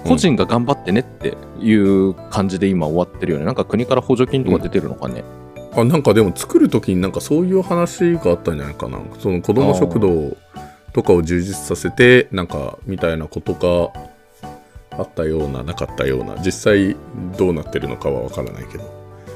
[0.07, 3.45] 個人が頑張ってねっていう感じで今終わってるよね。
[3.45, 5.23] なんか国から補助金とか出てるのかね、
[5.75, 8.99] あなんかでも作る時になんかそういう話があったんじゃないかな。
[9.19, 10.35] その子ども食堂
[10.93, 16.37] とかを充実させてなんかみたいなことがあったようななかったような。
[16.43, 16.95] 実際
[17.37, 18.83] どうなってるのかはわからないけど。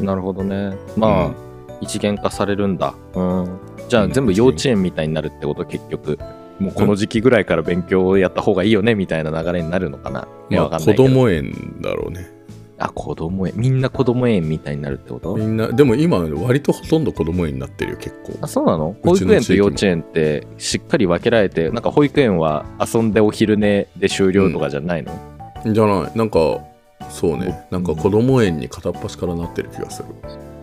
[0.01, 0.75] なるほどね。
[0.95, 1.35] まあ、うん。
[1.81, 2.93] 一元化されるんだ。
[3.13, 3.59] うん。
[3.89, 4.11] じゃあうん。
[4.11, 6.17] 全部幼稚園みたいになるってこと結局
[6.59, 11.09] もうこの時期ぐらいから勉強をやった方がいいよねみたいな流れになるのかな、いやまあ子わかんないけど。
[11.09, 12.38] 供園だろうね
[12.81, 15.35] あ子供園みんな子供園みたいになるってこと？
[15.35, 18.37] みんなでも今割とほとんど子供園になってるよ結構。
[18.41, 18.95] あそうなの？
[19.03, 25.11] 保育園と幼稚園ってしっかり分けられてなんか保育園は遊んでお昼寝で終了とかじゃないの、
[25.65, 26.17] じゃない。
[26.17, 26.59] なんか
[27.09, 27.67] そうね。
[27.69, 30.09] なんか子供園に片っ端からなってる気がする。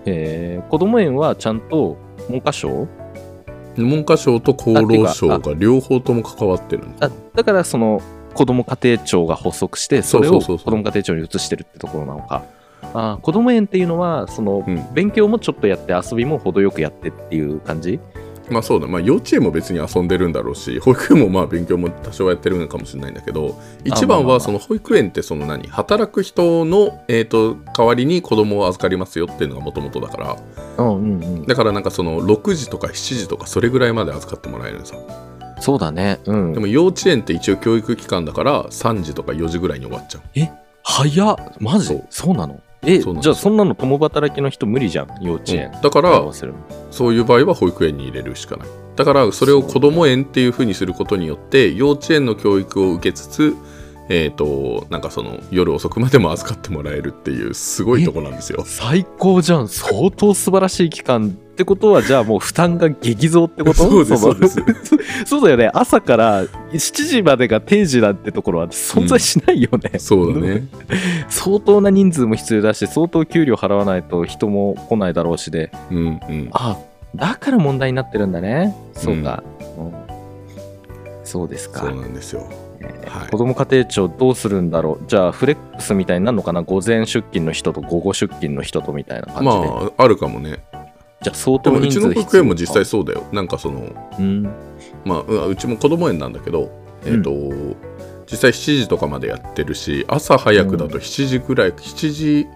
[0.07, 0.61] え。
[0.63, 1.99] ー子供園はちゃんと
[2.29, 2.89] 文科省？
[3.77, 7.09] 文科省と厚労省が両方とも関わってるんだ。
[7.09, 8.01] あだからその
[8.37, 12.45] 子ども家庭庁が発足してそれを子ども家庭庁に移してるってところなのか。
[12.95, 14.87] あー子ども園っていうのはその、うん。
[14.95, 17.99] 勉強もちょっとやって遊びも程よくやってっていう感じ？
[18.49, 25.67] まあそうだ、まあ、幼稚園も別に遊んでるんだろうし保育園もまあ勉強も多少やってるのかもしれないんだけど一番はその保育園ってその何？
[25.69, 30.37] 働く人の、えー、と代わりに子供を預かりますよっていうのがもともとだから。
[30.79, 31.47] うんうんうん。
[31.47, 34.97] だからなんかその6時とか7時とかそれぐらいまで預かってもらえるのさ
[35.61, 36.21] そうだね。
[36.27, 36.53] うん。
[36.53, 40.23] でも幼稚園って一応教育機関だから3時とか4時ぐらいに終わっちゃう。
[40.83, 41.37] 早っ。
[41.61, 41.87] マジ？
[41.87, 42.61] そそううなの？
[42.83, 45.81] えそうなんですじゃあそんなの共働きの人無理じゃん幼稚園、うん。
[45.81, 46.23] だから
[46.91, 48.69] そういう場合は保育園に入れるしかない。
[48.95, 53.57] だからそれを子ども園っていうふうにすることによって幼稚園の教育を受けつつ
[54.09, 58.63] えっ、となんかその夜遅くまでも預かってもらえるっていうすごいとこなんですよ。
[58.65, 59.69] 最高じゃん。
[59.69, 63.77] 相当素晴らしい期間ってことはじゃあもう負担が激増ってこと？
[63.77, 64.61] そうですのそうです。
[65.25, 65.71] そうだよね。
[65.73, 70.65] 朝から7時までが定時なんてところは存在しないよね、そうだね。
[71.31, 75.73] 相当な人数も必要だし相当給料払わないと人も来ないだろうしで。
[75.91, 76.49] うんうん。
[76.53, 76.77] あ
[77.15, 78.77] だから問題になってるんだね。
[78.93, 79.43] そうか、
[79.79, 79.93] うん。
[81.25, 81.81] そうですか。
[81.81, 82.43] そうなんですよ。
[83.07, 83.31] はい。
[83.31, 85.05] 子ども家庭庁どうするんだろう？
[85.09, 86.61] じゃあフレックスみたいになるのかな？
[86.61, 90.59] 午前出勤の人と午後出勤の人とみたいな感じで、まああるかもね
[91.23, 93.25] じゃあ相でもうち当人数の保育園も実際そうだよ。
[93.33, 94.43] なんかそのうん。
[95.05, 96.71] まあううちも子ども園なんだけど
[97.05, 97.31] えっ、と、
[98.31, 102.47] 実際7時とかまでやってるし朝早くだと7時ぐらい、7時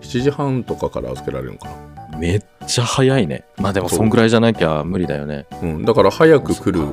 [0.00, 2.18] 7時半とかから預けられるのかな。
[2.18, 3.44] めっちゃ早いね。
[3.58, 5.46] まあでもそんぐらいじゃなきゃ無理だよね。
[5.62, 5.66] う。
[5.66, 6.86] ん、だから早く来る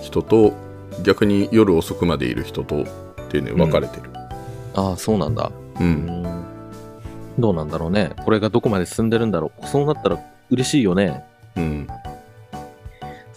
[0.00, 0.52] 人と
[1.02, 2.86] 逆に夜遅くまでいる人とっ
[3.28, 4.10] ていうね分かれてる、
[4.74, 5.50] ああそうなんだ。
[5.80, 6.44] ううんん。
[7.38, 8.12] どうなんだろうね。
[8.24, 9.66] これがどこまで進んでるんだろう。
[9.66, 10.18] そうなったら
[10.50, 11.24] 嬉しいよね。
[11.56, 11.86] うん。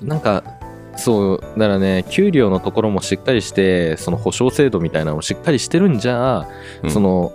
[0.01, 0.43] なんか
[0.95, 6.47] そうだからね給料のところもしっかりしてその保証制度みたいなのをしっかりしてるんじゃ、
[6.83, 6.91] うん。
[6.91, 7.33] その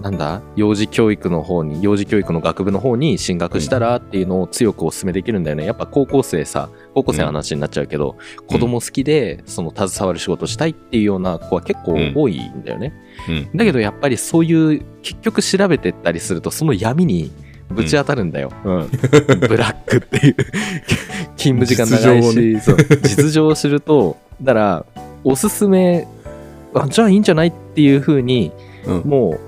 [0.00, 5.66] なんだ幼児教育の方に幼児教育の学部の方に進学したらっていうのを強くお勧めできるんだよね。
[5.66, 12.94] やっぱ高校生さ高校生の話になっちゃうけど、子供好きでその携わる仕事したいっていうような子は結構多いんだよね、
[13.28, 13.56] うん。
[13.58, 17.30] だけどやっぱりそういう結局調べてったりするとその闇に
[17.70, 18.90] ぶち当たるんだよ、うん。
[19.48, 20.36] ブラックっていう。
[21.36, 22.76] 勤務時間長いし、そう。
[23.02, 24.84] 実情を知るとだから
[25.24, 26.06] おすすめ
[26.74, 28.52] あじゃあいいんじゃないっていう風に
[28.86, 29.02] うん。
[29.04, 29.40] もう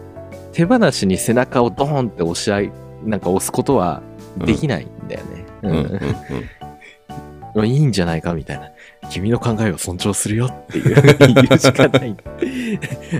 [0.52, 2.72] 手放しに背中をドーンって押し合い
[3.04, 4.02] なんか押すことは
[4.38, 5.20] できないんだよ
[5.62, 5.62] ね、
[7.66, 8.70] いいんじゃないかみたいな。
[9.10, 10.94] 君の考えを尊重するよっていう。
[11.18, 12.16] 言うしかない。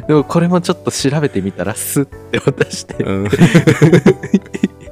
[0.06, 3.04] でもこれもちょっと調べてみたらスッて渡して。
[3.04, 3.28] うん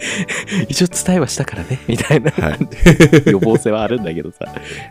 [0.69, 2.31] 一応伝えはしたからねみたいな。
[2.31, 2.59] はい。
[3.31, 4.47] 予防性はあるんだけどさ。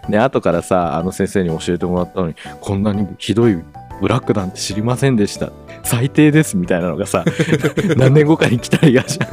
[0.08, 3.58] で後からさあの先生に教えてもらったのにこんなにひどい
[4.02, 5.52] ブラックなんて知りませんでした。
[5.84, 7.24] 最低ですみたいなのがさ
[7.98, 9.30] 何年後かに来たら嫌じゃん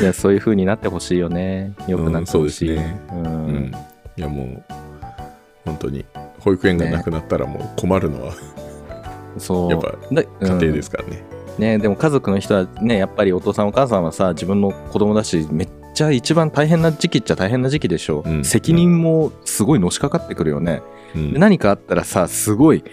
[0.00, 1.72] いやそういう風になってほしいよね。
[1.86, 3.00] よくなってほしい、うんそうですね。
[3.10, 3.24] うん。
[3.24, 3.72] うん。
[4.16, 4.62] いやもう
[5.64, 6.04] 本当に
[6.40, 8.34] 保育園がなくなったらもう困るのは
[9.38, 9.70] そう。
[9.70, 10.72] やっぱだ家庭うん。
[10.72, 11.22] ですからね、
[11.58, 18.44] ねでも家族の人はねやっぱりお父さんお母さんはさ自分の子供だしめっちゃ一番大変な時期っちゃ大変な時期でしょ、うん。
[18.44, 20.82] 責任もすごいのしかかってくるよね、
[21.14, 21.32] うん。
[21.32, 22.84] で何かあったらさすごい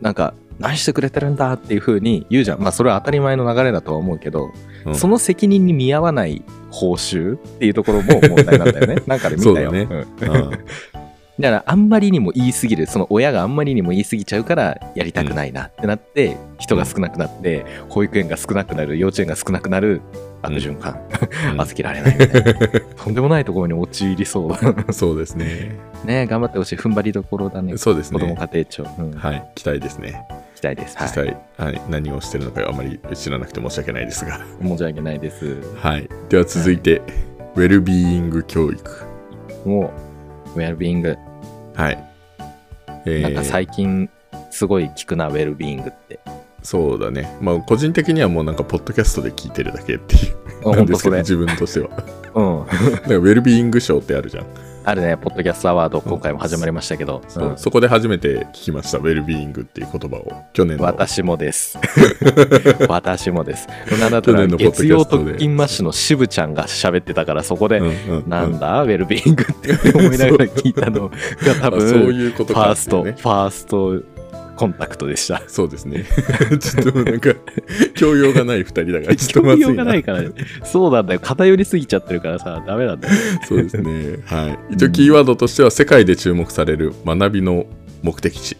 [0.00, 2.60] なんか何してくれてるんだっていう風に言うじゃん。
[2.60, 4.50] まあそれは当たり前の流れだとは思うけど、
[4.86, 4.94] うん。
[4.94, 9.02] その責任に見合わない報酬っていうところも問題なんだよね。
[9.06, 9.72] なんかで見たよ。
[9.72, 9.88] ね。
[9.90, 9.98] うん。
[9.98, 10.58] うん
[11.38, 20.00] だからあんまりにも言い過ぎるその親があんまりにも言い過ぎちゃうからやりたくないなってなって、人が少なくなって保育園が少なくなる幼稚園が少なくなる
[20.42, 22.54] 悪循環、うん預けられないみたいな。
[22.96, 24.92] とんでもないところに陥りそうだ。
[24.92, 25.78] そうですね。
[26.04, 26.76] ね頑張ってほしい。
[26.76, 27.76] 踏ん張りどころだね。
[27.76, 28.36] そうです子供ね。
[28.38, 28.86] 家庭庁。
[28.98, 30.26] うん、はい、期待ですね。
[30.54, 30.96] 期待です。
[30.98, 31.36] 実はい。
[31.56, 34.40] 際、はい、何をしてるのかあまり知らなくて申し訳ないですが。
[34.62, 35.56] 申し訳ないです。
[35.76, 36.08] はい。
[36.28, 37.02] では続いて、
[37.56, 39.04] ウェルビーイング教育。
[39.64, 39.92] も
[40.54, 41.16] う、ウェルビーイング。
[41.74, 42.04] はい。
[43.06, 44.08] えーなんか最近、
[44.50, 46.20] すごい聞くな、ウェルビーイングって。
[46.62, 47.36] そうだね。
[47.42, 50.36] まあ、個人的にはもうなんか、ポッドキャストで聞いてるだけっていう。
[50.64, 51.36] あなんですけど、ほんとそれ。
[51.36, 51.90] 自分としては。
[52.34, 52.66] うん。
[52.94, 54.46] なんか、ウェルビーイング賞ってあるじゃん。
[54.86, 57.22] あるね、ポッドキャストアワード、今回も始まりましたけど。
[57.26, 60.44] そううんそこで初めて聞きました、ウェルビーイングっていう言葉を。
[60.52, 60.84] 去年の。
[60.84, 61.78] 私もです。
[62.88, 63.66] 私もです。
[63.98, 71.14] なんだったら、月曜特勤マッシュの渋ちゃんが喋ってたから、そこで、うんうんうんなんだ、ウェルビーイングって思いながら聞いたのが
[71.62, 74.02] 多あ分、そういうことかファースト、ファースト
[74.56, 75.42] コンタクトでした。
[75.48, 76.04] そうですね。
[76.60, 77.34] ちょっとなんか、
[77.94, 79.96] 教養がない二人だから、ちょっとまずいな教養がな。
[79.96, 80.30] いからね。
[80.64, 81.20] そうなんだよ。
[81.22, 83.14] 偏りすぎちゃってるからさ、ダメなんだよ。
[83.46, 84.18] そうですね。
[84.24, 84.74] はい。
[84.74, 87.66] 一応、キーワードとしては、世界で注目される学びの
[88.02, 88.56] 目的地。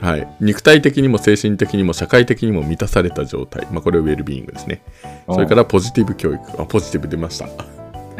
[0.00, 0.28] はい。
[0.40, 3.66] 肉体的にも精神的にも社会的にも満たされた状態。
[3.70, 4.82] まあ、これはウェルビーイングですね。
[5.28, 6.40] それから、ポジティブ教育。
[6.60, 7.48] あ、ポジティブ出ました。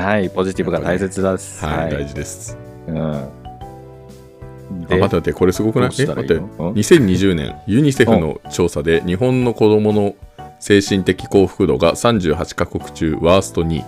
[0.02, 1.64] はい、ポジティブが大切です。
[1.64, 2.56] はい、大事です。
[2.88, 3.43] うん。
[4.70, 5.90] 待って待って、これすごくない？
[5.98, 6.34] え待って。
[6.34, 10.14] のうん？2020年、ユニセフの調査で、日本の子供の
[10.60, 13.84] 精神的幸福度が38カ国中ワースト2位。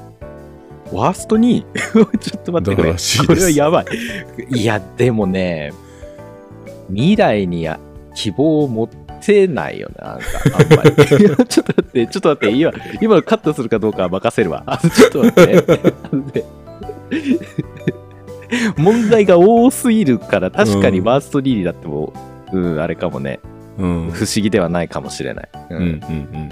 [0.93, 1.65] ワーストに
[2.21, 2.95] ちょっと待ってくれ。
[3.27, 3.87] これはやばい。
[4.51, 5.73] いや、でもね、
[6.89, 7.81] 未来にや
[8.15, 8.89] 希望を持
[9.21, 10.25] てないよね、なんか、
[10.55, 10.93] あんまり。
[11.49, 14.63] ちょっと待って、ちょっと待って、今、今のカットするかどうかは任せるわ。
[14.67, 16.45] あちょっと待って。
[18.77, 22.13] 問題が多すぎるから、確かにワーストリーだっても、
[22.53, 23.41] うん、あれかもね、
[23.79, 24.11] うん。
[24.13, 25.49] 不思議ではないかもしれない。
[25.71, 26.49] うんうんうんうん。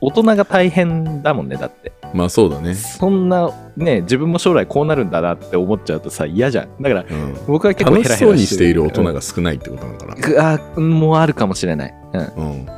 [0.00, 1.92] 大人が大変だもんね、だって。
[2.14, 2.74] まあそうだね。
[2.74, 6.82] そんな、ね、自分も将来こうなるんだなって思っちゃうとさ、嫌じゃん。
[6.82, 7.34] だから、うん。
[7.46, 9.12] 僕は結構楽しそうヘラヘラにしている大人が。
[9.14, 10.14] が少ないってことなのかな。
[10.14, 11.94] うんあもうあるかもしれない。
[12.12, 12.77] うんうん。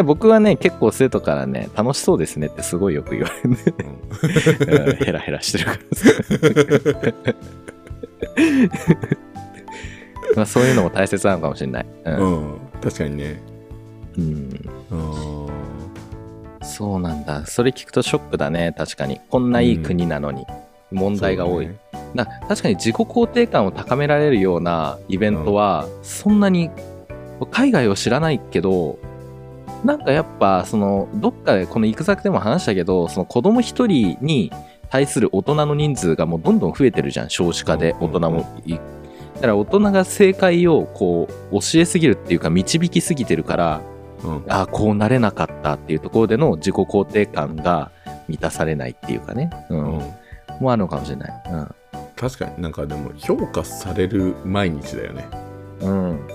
[0.00, 3.56] で僕はね、結構生徒からね、楽しそうですねってすごいよく言われる、ね
[4.88, 6.06] うん ヘラヘラしてるからさ。
[10.36, 11.86] まあそういうのも大切なのかもしれない。
[12.06, 12.58] ううんん。
[12.80, 13.42] 確かにね。
[14.16, 15.46] うんうん。
[16.62, 17.44] そうなんだ。
[17.44, 19.20] それ聞くとショックだね、確かに。
[19.28, 20.46] こんないい国なのに。
[20.90, 21.66] 問題が多い。
[21.66, 21.76] ね
[22.14, 26.70] な確かに自己肯定感を高められるようなイベントは、そんなに
[27.50, 28.98] 海外を知らないけど
[29.84, 34.52] なんかやっぱそのどっかでこの行く先でも話したけどその子供一人に
[34.90, 38.78] 対する大人の人数がもうどんどん増えてるじゃん少子化でうん大人もいだ
[39.42, 43.80] から大人が正解をこう教えすぎるっていうか導きすぎてるから
[44.22, 44.44] うん。
[44.48, 47.90] ああこうなれなかったっていうところでの自己肯定感が
[48.28, 50.14] 満たされないっていうかね、うんうん
[50.60, 51.42] もあるのかもしれない。
[51.52, 51.74] うん
[52.16, 55.26] 確かになんかでも評価される毎日だよね。
[55.80, 56.28] うん。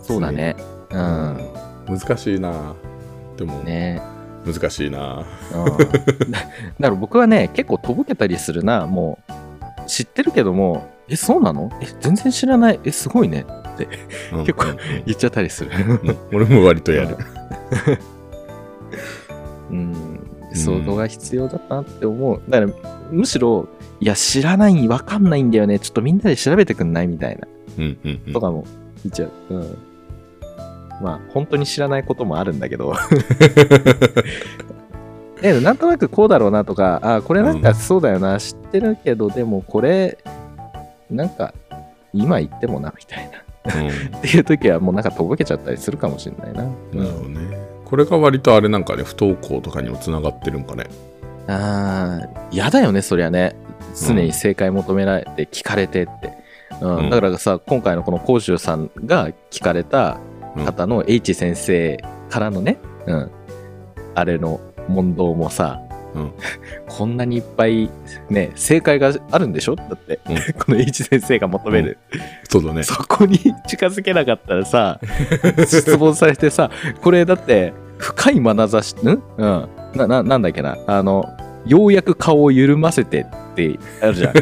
[0.00, 0.56] そうだね。
[0.90, 1.38] うん。
[1.86, 2.74] 難しいな
[3.36, 4.00] でも、ね
[4.46, 5.24] 難しいな
[5.54, 5.78] うん。
[5.78, 6.44] だだか
[6.78, 8.86] ら僕はね、結構とぼけたりするな。
[8.86, 9.32] もう、
[9.86, 11.70] 知ってるけども、え、そうなの？
[11.82, 12.80] え、全然知らない。
[12.84, 13.46] え、すごいね。
[14.32, 15.70] うん結構うん言っちゃったりする。
[15.72, 17.16] うん俺も割とやる。
[19.70, 20.20] うん。
[20.54, 22.42] 想像が必要だなって思う。
[22.48, 22.72] だから、
[23.10, 23.66] むしろ、
[23.98, 25.78] いや、知らない、わかんないんだよね。
[25.78, 27.08] ちょっとみんなで調べてくんない？
[27.08, 27.48] みたいな。
[27.78, 28.64] うんうんうんとかも
[29.04, 29.32] 言っちゃう。
[29.50, 29.78] うん。
[31.02, 32.94] まあ、本当に知らないこともあるんだけど。
[35.42, 40.16] え、なんとなくこうだろうなとか、あ、これなんかそうだよな、知ってるけど、でもこれ、
[41.10, 41.52] なんか、
[42.12, 43.44] 今言ってもな、みたいな。
[43.76, 43.88] うん
[44.18, 46.64] っていう時はもうなんかとぼけちゃったりするかもしれないな。
[46.64, 46.68] な
[47.04, 47.58] るほどね。
[47.84, 50.84] これが割とあれなんかね、不登校とかにもつながってるんかね。
[51.46, 53.56] ああ、嫌だよね、そりゃね。
[53.94, 56.28] 常に正解求められて、聞かれてって。
[56.80, 60.18] うんうんだからさ、今回のこの講習さんが聞かれた
[60.64, 61.98] 方の H 先生
[62.30, 63.30] からのね、うん、
[64.14, 65.80] あれの問答もさ、
[66.14, 66.32] うん
[66.86, 67.90] こんなにいっぱい
[68.30, 69.74] ね、正解があるんでしょ？
[69.74, 71.98] だって、うん この H 先生が求める。
[72.48, 72.84] そうだね。
[72.84, 75.00] そこに近づけなかったらさ、
[75.66, 76.70] 質問されてさ、
[77.02, 79.08] これだって、深い眼差し、ん？
[79.08, 79.12] う
[79.46, 79.68] ん。
[79.96, 80.76] な、な、なんだっけな？
[80.86, 81.24] あの、
[81.66, 84.34] ようやく顔を緩ませてってあるじゃん。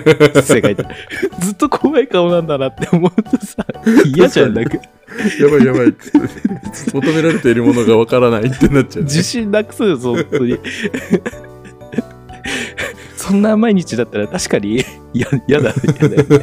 [0.43, 0.85] 正解って。
[1.41, 3.65] ずっと怖い顔なんだなって思うとさ、
[4.15, 4.53] 嫌じゃん。
[4.55, 4.77] なんか、
[5.41, 6.19] やばいやばいっつって。
[6.95, 9.09] 求められているものがわからないってなっちゃうね。
[9.09, 10.59] 自信なくすよ、本当に。
[13.17, 14.85] そんな毎日だったら確かに
[15.15, 16.35] 嫌嫌だ、嫌だよね。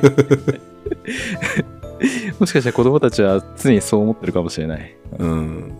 [2.39, 4.95] もしかしたら子供たちは常にそう思ってるかもしれない。
[5.17, 5.30] うん。
[5.30, 5.72] うん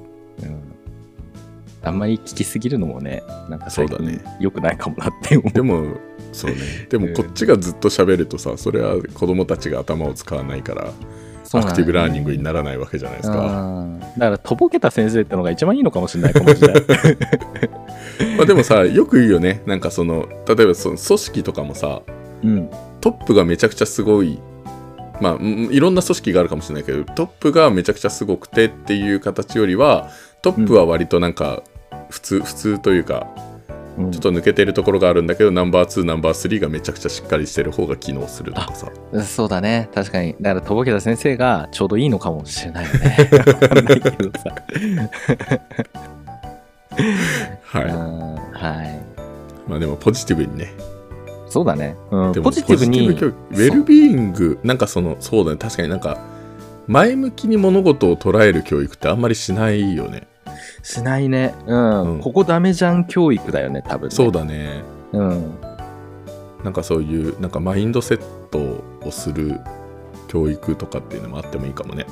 [1.82, 5.54] あんまり聞きすぎるのもね、なんかそうだね良くないかもなって思う。
[5.54, 5.98] でも
[6.34, 10.92] そうねでもこっちがずっと喋るとさそれは子供たちが頭を使わないから
[11.58, 16.84] アクティブラーニングにならないわけじゃないですか、うんだから、とぼけた先生ってのが一番いいのかもしれないかもしれない。
[18.38, 19.62] まあ、でもさよく言うよね。
[19.66, 22.02] なんかその例えばその組織とかもさ
[22.44, 22.70] うん。
[23.02, 24.40] トップがめちゃくちゃすごい。
[25.22, 30.10] まあうんいろんな組織があるかもしれないけどトップがめちゃくちゃすごくてっていう形よりは
[30.42, 31.62] トップは割となんか
[32.10, 33.28] 普通、普通というか
[34.00, 38.92] うんちょっと抜けてるところがあるんだけどナンバー2ナンバー3がめちゃくちゃしっかりしてる方が機能するとかさ
[39.26, 39.90] そうだね。
[39.94, 40.36] 確かに。
[40.40, 43.00] だから、とぼけた先生がちょうどいいのかもしれないよね。
[43.84, 44.56] ないけどさ。
[47.64, 49.00] はい、うんはい。
[49.68, 50.74] まあでもポジティブにね
[51.48, 51.96] そうだね。
[52.12, 53.10] うん、でもポジティブに。
[53.10, 56.18] ウェルビーイングなんかそのそうだね確かになんか
[56.88, 60.29] 前向きに物事を捉える教育ってあんまりしないよね
[60.84, 61.56] しないね。
[61.66, 62.02] うん。
[62.16, 64.16] うんここダメじゃん教育だよね、多分、ね。
[64.16, 64.32] そう。
[64.32, 65.58] だねうん。
[66.64, 68.22] なんかそういうなんかマインドセッ
[68.52, 69.60] トをする
[70.28, 72.06] 教育とかっていうのもあってもいいかもね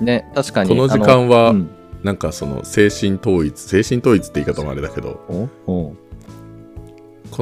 [0.00, 0.70] ね、確かに。
[0.70, 1.70] この時間はうん
[2.02, 5.20] なんかその精神統一精神統一って言い方もあれだけど
[5.66, 5.94] こ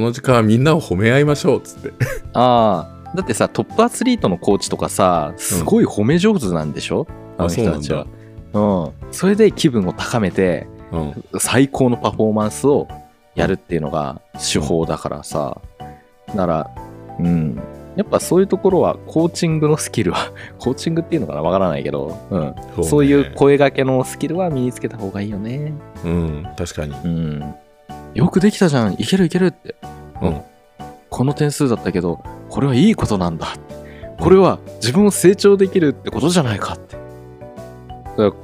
[0.00, 1.92] の時間はみんなを褒め合いましょうっつって
[2.34, 7.08] ああ、だってさ、トップアスリートのコーチとかさ、すごい褒め上手なんでしょ、
[7.38, 8.06] あの人たちは。
[8.52, 9.12] うん。
[9.12, 12.88] それで気分を高めて、うん最高のパフォーマンスを
[13.36, 15.60] やるっていうのが手法だからさ。
[16.34, 16.70] なら、
[17.18, 17.60] うん。
[17.96, 22.40] やっぱそういうところは、コーチングのスキルは、 コーチングっていうのかなわからないけど、うん。
[22.40, 25.72] ねそういう声掛けのスキルは身につけた方がいいよね。
[26.04, 27.54] うん確かにうん。
[28.14, 28.94] よくできたじゃん。
[28.94, 29.74] いけるいけるって。
[30.22, 30.40] うん
[31.10, 33.48] この点数だったけど、これはいいことなんだ。
[34.20, 36.89] これは自分を成長できるってことじゃないかって。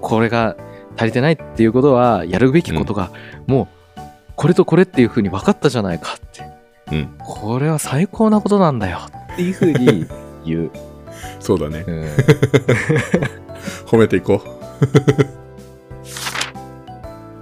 [0.01, 0.57] これが
[0.97, 3.11] 足りてないっていうことは、やるべきことが、
[3.47, 4.01] もう、
[4.35, 6.45] これとこれっていうふうに分かったじゃないかって。
[6.93, 7.15] うん。
[7.19, 9.01] これは最高なことなんだよ。
[9.33, 10.07] っていうふうに
[10.45, 10.71] 言う。
[11.41, 11.85] そうだね。
[11.87, 12.05] うん。
[13.87, 14.49] 褒めていこう。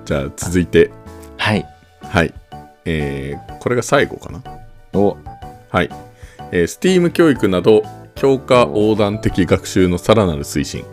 [0.06, 0.90] じゃあ続いて。
[1.36, 1.66] はい。
[2.02, 2.34] はい。
[2.84, 4.42] えー、これが最後かな。
[4.94, 5.16] お、
[5.70, 5.90] はい、
[6.52, 7.82] えー、STEAM 教育など
[8.14, 10.84] 教科横断的学習のさらなる推進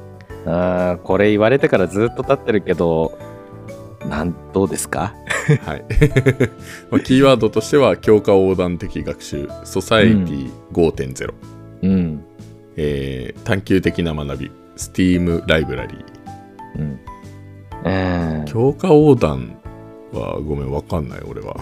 [0.46, 3.18] あーこれ言われてからずっと経ってるけど、
[4.10, 5.14] なん、どうですか？
[5.66, 5.84] はい。
[6.89, 11.34] まあキーワードとしては教科横断的学習ソサエティ5.0、
[11.84, 12.24] うん。
[12.78, 16.06] えー探究的な学び STEAM ライブラリー
[16.80, 17.00] うん。
[18.39, 19.56] うん、教科横断
[20.14, 21.56] はごめんわかんない俺は。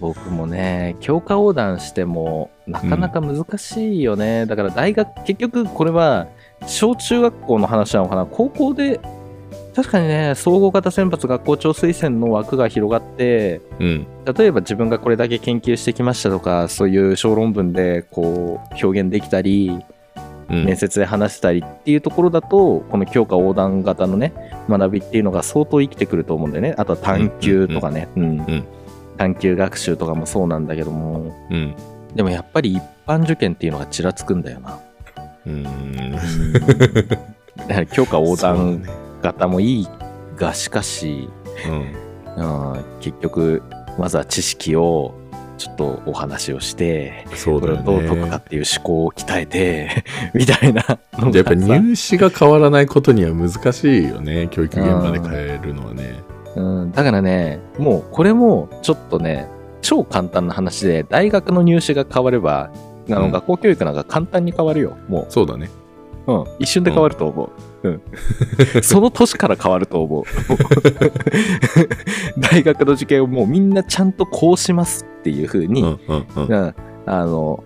[0.00, 4.44] 僕もね、教科横断しても、なかなか難しいよね。
[4.46, 6.26] だから大学、結局これは、
[6.66, 8.26] 小中学校の話なのかな？
[8.26, 9.00] 高校で、
[9.74, 14.06] 確かにね、総合型選抜学校長推薦の枠が広がって、うん。
[14.36, 19.78] 例えば自分がこれだけ研究してきましたとか、そういう小論文でこう表現できたり、
[20.50, 20.64] うん。
[20.64, 24.32] 面接で話せたりっていうところだと、この教科横断型のね、
[24.68, 26.74] 学びっていうのが相当生きてくると思うんだよね。
[26.76, 28.36] あとは探究とかね、うん。
[28.38, 28.64] ん。
[29.16, 31.74] 探究学習とかもそうなんだけども、うん。
[32.14, 34.80] でもやっぱり一般受験っていうのがちらつくんだよな。
[35.46, 36.52] うーん。
[36.52, 38.82] だから教科横断
[39.22, 39.88] 型もいい
[40.36, 41.28] が、しかし、
[41.66, 42.72] うん。
[42.72, 43.62] うん、結局、
[43.98, 45.14] まずは知識を
[45.58, 50.84] ちょっとお話をして、そうだよこれをどう解くかねっていう思考を鍛えて、 みたいな
[51.18, 54.48] のがやっぱさ入試が変わらないことには難しいよね。
[54.50, 56.22] 教育現場で変えるのはね。
[56.54, 59.48] うん、だからね、もうこれもちょっとね、
[59.82, 62.70] 超簡単な話で、大学の入試が変われば、
[63.10, 63.30] あのうん。
[63.30, 65.70] 学校教育なんか簡単に変わるよ、もそうだね。
[66.26, 66.32] う。
[66.32, 67.50] うん、一瞬で変わると思
[67.82, 67.88] う。
[67.88, 68.02] うん。
[68.82, 70.24] その年から変わると思う。
[72.40, 76.46] 大学の受験をもうみんなちゃんとこうしますっていう風に、うんうんうん。
[76.46, 76.74] うん、
[77.06, 77.64] あの、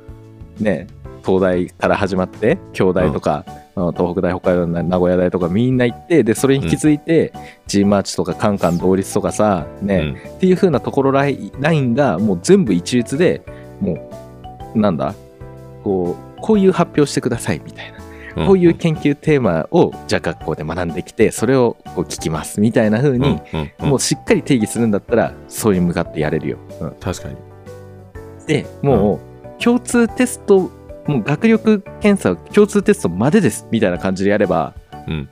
[0.61, 0.87] ね、
[1.25, 7.33] 東大から始まって、京大とか、あの東北大、北海道、名古屋大とかみんな行って、で、それに気づいて、
[7.67, 13.43] G マーチとかカンカン同率とかさ、ね、っていう風なところライラインがもう全部一律で、
[13.81, 14.11] も
[14.75, 15.15] う、なんだ、
[15.83, 17.99] こう、こういう発表してくださいみたいな。
[18.43, 18.47] うん。
[18.47, 23.41] こういう研究テーマを、じゃあ学校で学んできて、それをこう聞きますみたいな風に、
[23.79, 26.59] もうしっかり定義するんだったら、そういう向かってやれるよ。
[26.81, 26.91] うん。
[27.01, 27.37] 確かに。
[28.47, 29.21] で、も
[29.59, 30.71] う、共通テスト、
[31.07, 34.75] もう学力検査、共通テストまでですみたいな感じでやれば、
[35.07, 35.29] うん。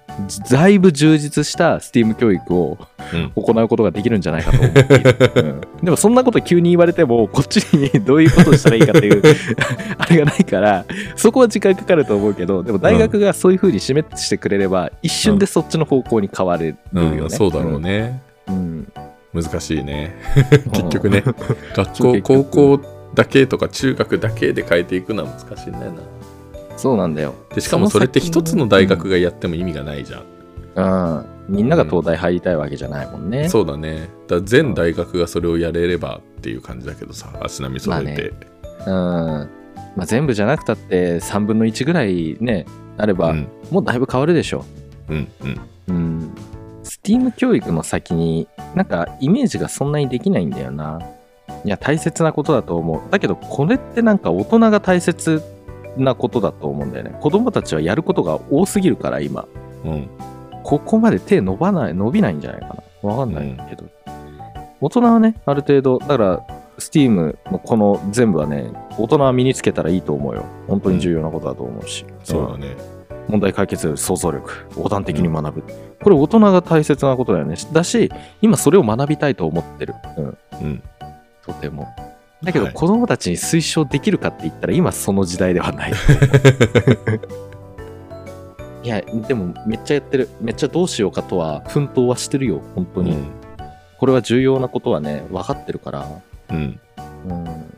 [0.51, 2.79] だいぶ充実した STEAM 教育を
[3.13, 3.33] うん。
[3.35, 5.17] 行うことができるんじゃないかと思っている、
[5.81, 5.85] うん。
[5.85, 9.23] でもそんなこと急に言われてもこっちにどういうことをしたらいいかっていう
[9.99, 10.85] あれがないから
[11.17, 17.31] そこは時間かかると思うけどでも大学がそういうふうに示してくれれば一瞬でそっちの方向に変われるよね、うん。
[17.31, 18.23] そうだろうね。
[18.49, 18.93] うん、
[19.33, 20.15] 難しいね。
[20.73, 21.23] 結局ね。
[21.75, 22.81] 学校結高局校
[23.15, 26.03] だけとか中学だけで変えていくのは難しいんだよな
[26.81, 27.35] そうなんだよ。
[27.55, 30.25] でしかもそれって一つの大学がやっても意味がないじゃん、
[30.77, 31.55] うん。
[31.57, 33.49] みんなが東大入りたいわけじゃないもんね。
[33.49, 38.33] そうだねだ全大学がそれをやれればっていう感じだけどさ足並み揃えて、
[38.87, 39.51] うん。
[39.97, 42.65] まあ、全部じゃなくたって3分の1ぐらいね、
[42.97, 44.65] なれば、うんもうだいぶ変わるでしょ。
[45.09, 46.35] うんうんうん。
[46.83, 51.01] STEAM 教育の先に、なんかイメージがそんなにできないんだよな。
[51.65, 53.01] いや、大切なことだと思う。
[53.11, 55.43] だけど、これってなんか大人が大切
[56.05, 57.17] なことだと思うんだよね。
[57.21, 59.47] 子供たちはやることが多すぎるから、今。
[59.85, 60.09] うん
[60.63, 63.09] ここまで手伸ばない、伸びないんじゃないかな。
[63.09, 63.85] わかんないけど。
[64.81, 66.47] 大人はね、ある程度、だから、
[66.79, 70.45] STEAM のこの全部はね、大人は身につけたらいいと思うよ。
[70.69, 72.05] 本当に重要なことだと思うし。
[72.25, 72.77] そうだね
[73.29, 75.65] 問題解決想像力横断的に学ぶ、
[76.03, 78.11] これ大人が大切なことだよねだし
[78.43, 80.83] 今それを学びたいと思ってる、うん、うん
[81.47, 81.87] とても
[82.43, 82.75] だけどはい。
[82.75, 85.93] 子供たちに推奨できるかって言ったら今その時代ではない。
[88.83, 90.29] いやでもめっちゃやってる。
[90.41, 93.17] めっちゃどうしようかとは奮闘はしてるよ本当に、
[93.99, 96.07] これは重要なことはね分かってるから。
[96.51, 96.81] うん。
[97.29, 97.45] うん。
[97.45, 97.69] だか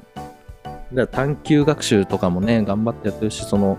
[0.94, 3.78] ら探究学習とかもね、頑張ってやってるし、その、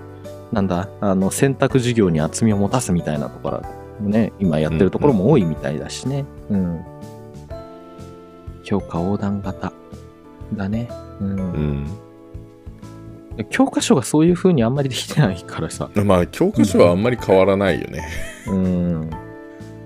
[0.51, 3.61] なんだ、あの、選択授業に厚みを持たすみたいなところ
[4.01, 6.25] もね、今やってるところも多いみたいだしね。
[6.49, 6.85] うん。
[8.63, 9.71] 教科横断型
[10.53, 10.89] だね。
[11.19, 11.39] うん。
[11.39, 11.87] うん
[13.49, 15.89] 教科書がそういう風にあんまりできてないからさ。
[16.05, 18.07] まあ教科書はあんまり変わらないよね
[18.45, 19.09] うん。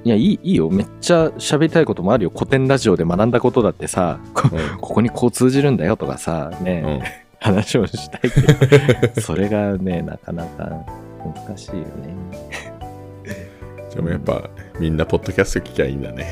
[0.04, 0.70] いや、いい、いいよ。
[0.70, 2.32] めっちゃ喋りたいこともあるよ。
[2.34, 8.42] 古典ラジオで学んだことだってさ、こうんここにこう通じるんだよとかさ、ね、うん話をしたいけ
[9.12, 10.86] ど、 それがね、なかなか
[11.46, 12.16] 難しいよね。
[13.94, 14.50] でもやっぱ
[14.80, 16.28] みんなポッドキャスト聞きゃいいんだね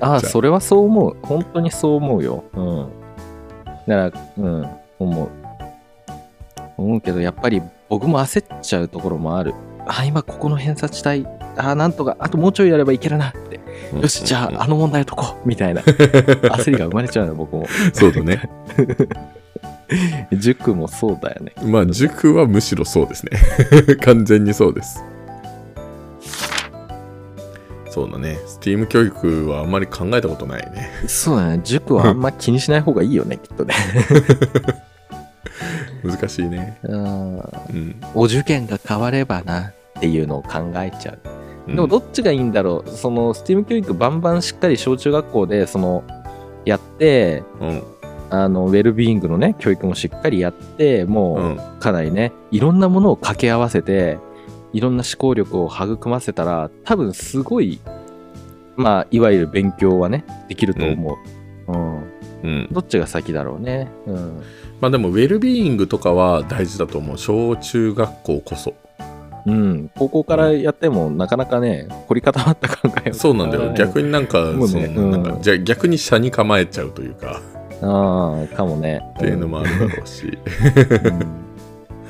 [0.00, 1.16] ああそれはそう思う。
[1.22, 2.44] 本当にそう思うよ。
[2.54, 2.88] うん。
[3.88, 4.68] だから、うん、
[4.98, 5.28] 思う。
[6.76, 9.54] 思うけど、やっぱり僕も焦っちゃうところもある。
[9.86, 11.26] あ、今ここの偏差値帯、
[11.56, 13.58] あ、なんとか、あともうちょいやればいけるなって。
[14.00, 17.66] よし、じゃあ、あの問題解こうみたいな 焦りが生まれちゃうの、僕も。
[17.92, 18.48] そうだね
[20.32, 21.52] 塾もそうだよね。
[21.64, 23.32] まあ塾はむしろそうですね
[24.02, 25.02] 完全にそうです
[27.98, 31.60] そうだね STEAM 教育はあんまり考えたことないねそうだね。
[31.64, 33.74] 塾はあんま気にしない方がいいよね、 きっとね。
[36.04, 37.38] 難しいねうん。
[37.38, 41.18] うんお受験が変わればなっていうのを考えちゃう。
[41.66, 46.04] うんでもどっちがいいんだろう、その STEAM 教育バンバンしっかり小中学校でその
[46.64, 47.82] やって、うん
[48.30, 54.18] あのウェルビーイングのね教育もしっかりやって、うもうんかなりね、いろんなものを掛け合わせて、
[54.72, 57.80] いろんな思考力を育ませたら、多分すごい、
[58.76, 61.18] まあ、いわゆる勉強はね、できると思
[61.66, 61.72] う。
[61.72, 61.96] うん。
[62.42, 63.88] うんどっちが先だろうね。
[64.06, 64.42] うん。
[64.80, 68.74] まあでもウェルビーイングとかは大事だと思う小中学校こそ
[69.46, 69.90] うん。
[69.96, 74.38] 高校からやっても、なかなかね、凝り固まった考えをそうなんだよ逆になんか
[74.68, 77.40] そのなんかうんじゃあ逆に車に構えちゃうというか
[77.82, 79.00] ああ、かもね。
[79.16, 80.38] っていうのもあるだろうし、
[81.04, 81.47] うん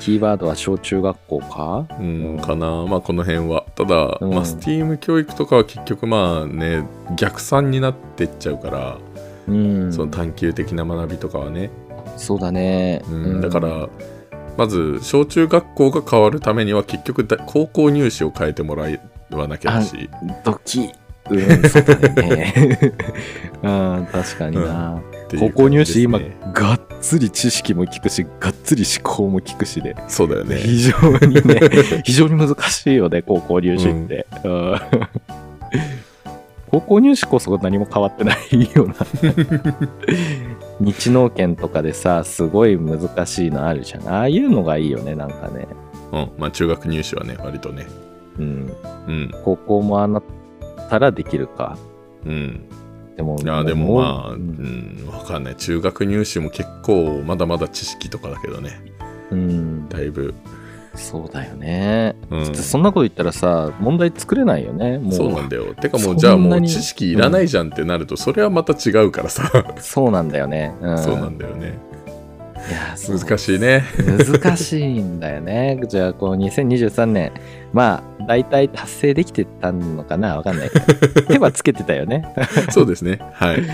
[0.01, 1.87] キーワードは小中学校か？
[1.99, 2.85] うん、かな。
[2.87, 3.65] まあこの辺は。
[3.75, 4.31] ただ、うん。
[4.31, 6.87] まあ STEAM 教育とかは結局まあね
[7.17, 8.99] 逆算になってっちゃうから、
[9.47, 9.93] うん。
[9.93, 11.71] その探究的な学びとかはね、
[12.17, 13.03] そうだね。
[13.11, 13.89] うんだから
[14.57, 18.89] まず小中学校が変わるためには結局だ高校入試を変えてもら
[19.31, 20.11] わなきゃだし。
[20.45, 20.91] ドキ。
[21.31, 22.55] うん、そうだね。
[23.63, 24.95] うん、確かにな。
[24.95, 26.19] う高校入試、今
[26.55, 30.93] がっつり知識も聞くし、がっつり思考も聞くしで、そうだよね非常
[31.27, 31.61] にね、
[32.05, 34.27] 非常に難しいよね、高校入試って。
[34.45, 34.77] うん
[36.71, 38.95] 高校入試こそ何も変わってないような。
[40.81, 44.07] 日農研とかでさ、すごい難しいのあるじゃん。
[44.09, 45.67] ああいうのがいいよね、なんかね。
[46.13, 47.87] うんまあ中学入試はね割とね
[48.39, 48.73] うん。
[49.09, 50.23] うん高校もああなっ
[50.89, 51.77] たらできるか。
[52.27, 52.61] うん
[53.19, 55.05] でも、いやでもまあ、ううん。
[55.05, 55.57] ん、わかんない。
[55.57, 58.81] 中学入試も結構まだまだ知識とかだけどね。
[59.33, 60.33] うん、だいぶ、
[60.95, 62.15] そうだよね。
[62.31, 64.99] うん、そんなこと言ったらさ、問題作れないよね。
[64.99, 65.75] もう、そうなんだよ。
[65.75, 69.51] てかもそうんじゃあもう知識いらないじゃんってなると、それはまた違うからさ、
[69.81, 70.73] そうなんだよね。
[70.81, 71.77] うん、そうなんだよね
[73.09, 73.85] 難しいね
[74.29, 75.81] 難しいんだよね。
[75.89, 77.33] じゃあ、こう、2023年、
[77.73, 80.37] まあ、大体達成できてたのかな？
[80.37, 80.79] わかんないけ
[81.21, 81.23] ど。
[81.27, 82.25] 手はつけてたよね。
[82.71, 83.65] そうですねはいうん。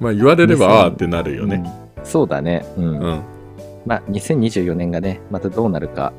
[0.00, 2.64] まあ言われれば2000ああってなるよねうんそうだね。
[2.76, 2.84] うん。
[2.84, 3.20] うん、
[3.86, 6.12] まあ、2024年がね、またどうなるか。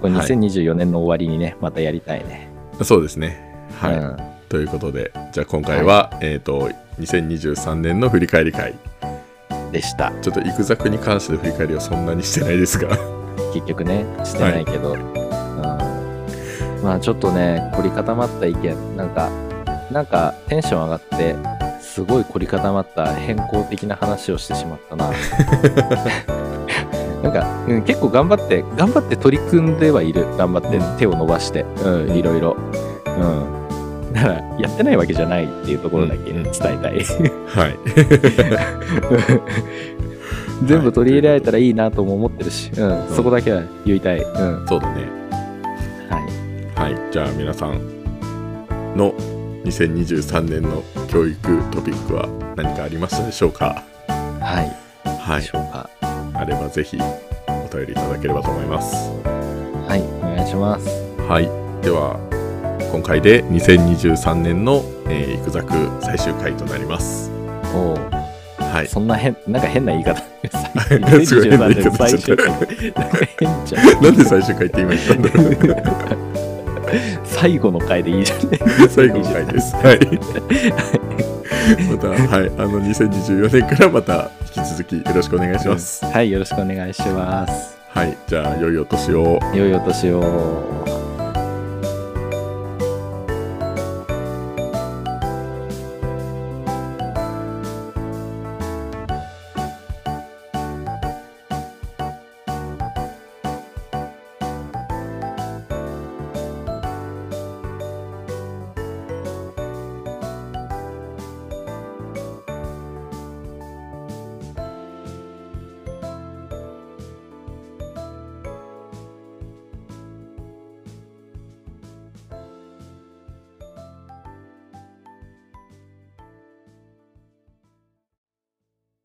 [0.00, 2.48] これはい2024年の終わりにね、またやりたいね。
[2.82, 3.40] そうですね
[3.80, 4.16] はい、うん
[4.48, 8.74] ということでじゃあ今回は、えっ、と2023年の振り返り会
[9.72, 10.12] でした。
[10.20, 12.96] ちょっとイクザクに関しての振り返りはそんなにしてないですが。
[13.52, 15.00] 結局ねしてないけど、うん、
[16.82, 18.96] まあちょっとね凝り固まった意見。
[18.96, 19.30] なんか
[19.90, 21.36] なんかテンション上がって
[21.80, 25.10] すごい凝り固まった変更的な話をしてしまったな。
[27.22, 30.26] なんか、うん、結構頑張って頑張って取り組んではいる。
[30.36, 32.56] 頑張って手を伸ばして、うん、いろいろ、
[33.06, 33.67] うん、
[34.12, 37.04] だからやってないわけじゃないっていうところだけ伝えたい、
[37.46, 37.78] はい。
[40.66, 43.06] 全部取り入れられたらいいなとも思ってるし、うん。
[43.14, 44.66] そこだけは言いたい、うん。
[44.66, 45.02] そうだね。
[46.08, 47.12] はい、はい。
[47.12, 47.78] じゃあ皆さん
[48.96, 49.12] の
[49.64, 53.84] 2023年の教育トピックは何かありましたでしょうか？
[54.08, 54.72] はい、
[55.04, 55.40] はい。
[55.40, 55.88] でしょうか。
[56.34, 56.98] あればぜひ
[57.46, 59.10] お便りいただければと思います。
[59.86, 60.02] はい。
[60.24, 60.88] お願いします。
[61.28, 61.48] はい。
[61.82, 62.27] では
[62.90, 67.30] 今回で2023年の、えー、イクザク最終回となります。
[67.74, 68.18] おう。
[68.62, 68.88] はい。
[68.88, 70.22] そんな変なんか変な言い方。
[71.24, 71.50] すごい。
[71.50, 75.54] 変な言い方最終しちゃった回なんで最終回って今言ったんだろう。
[77.24, 78.58] 最後の回でいいじゃんね
[78.88, 79.76] 最後の回です。
[79.76, 79.98] はい。
[81.90, 86.04] また、はい、あの2024年からまた引き続きよろしくお願いします。
[86.06, 87.76] はいよろしくお願いします。
[87.90, 89.38] はい、じゃあ良いお年を。
[89.54, 91.07] 良いお年を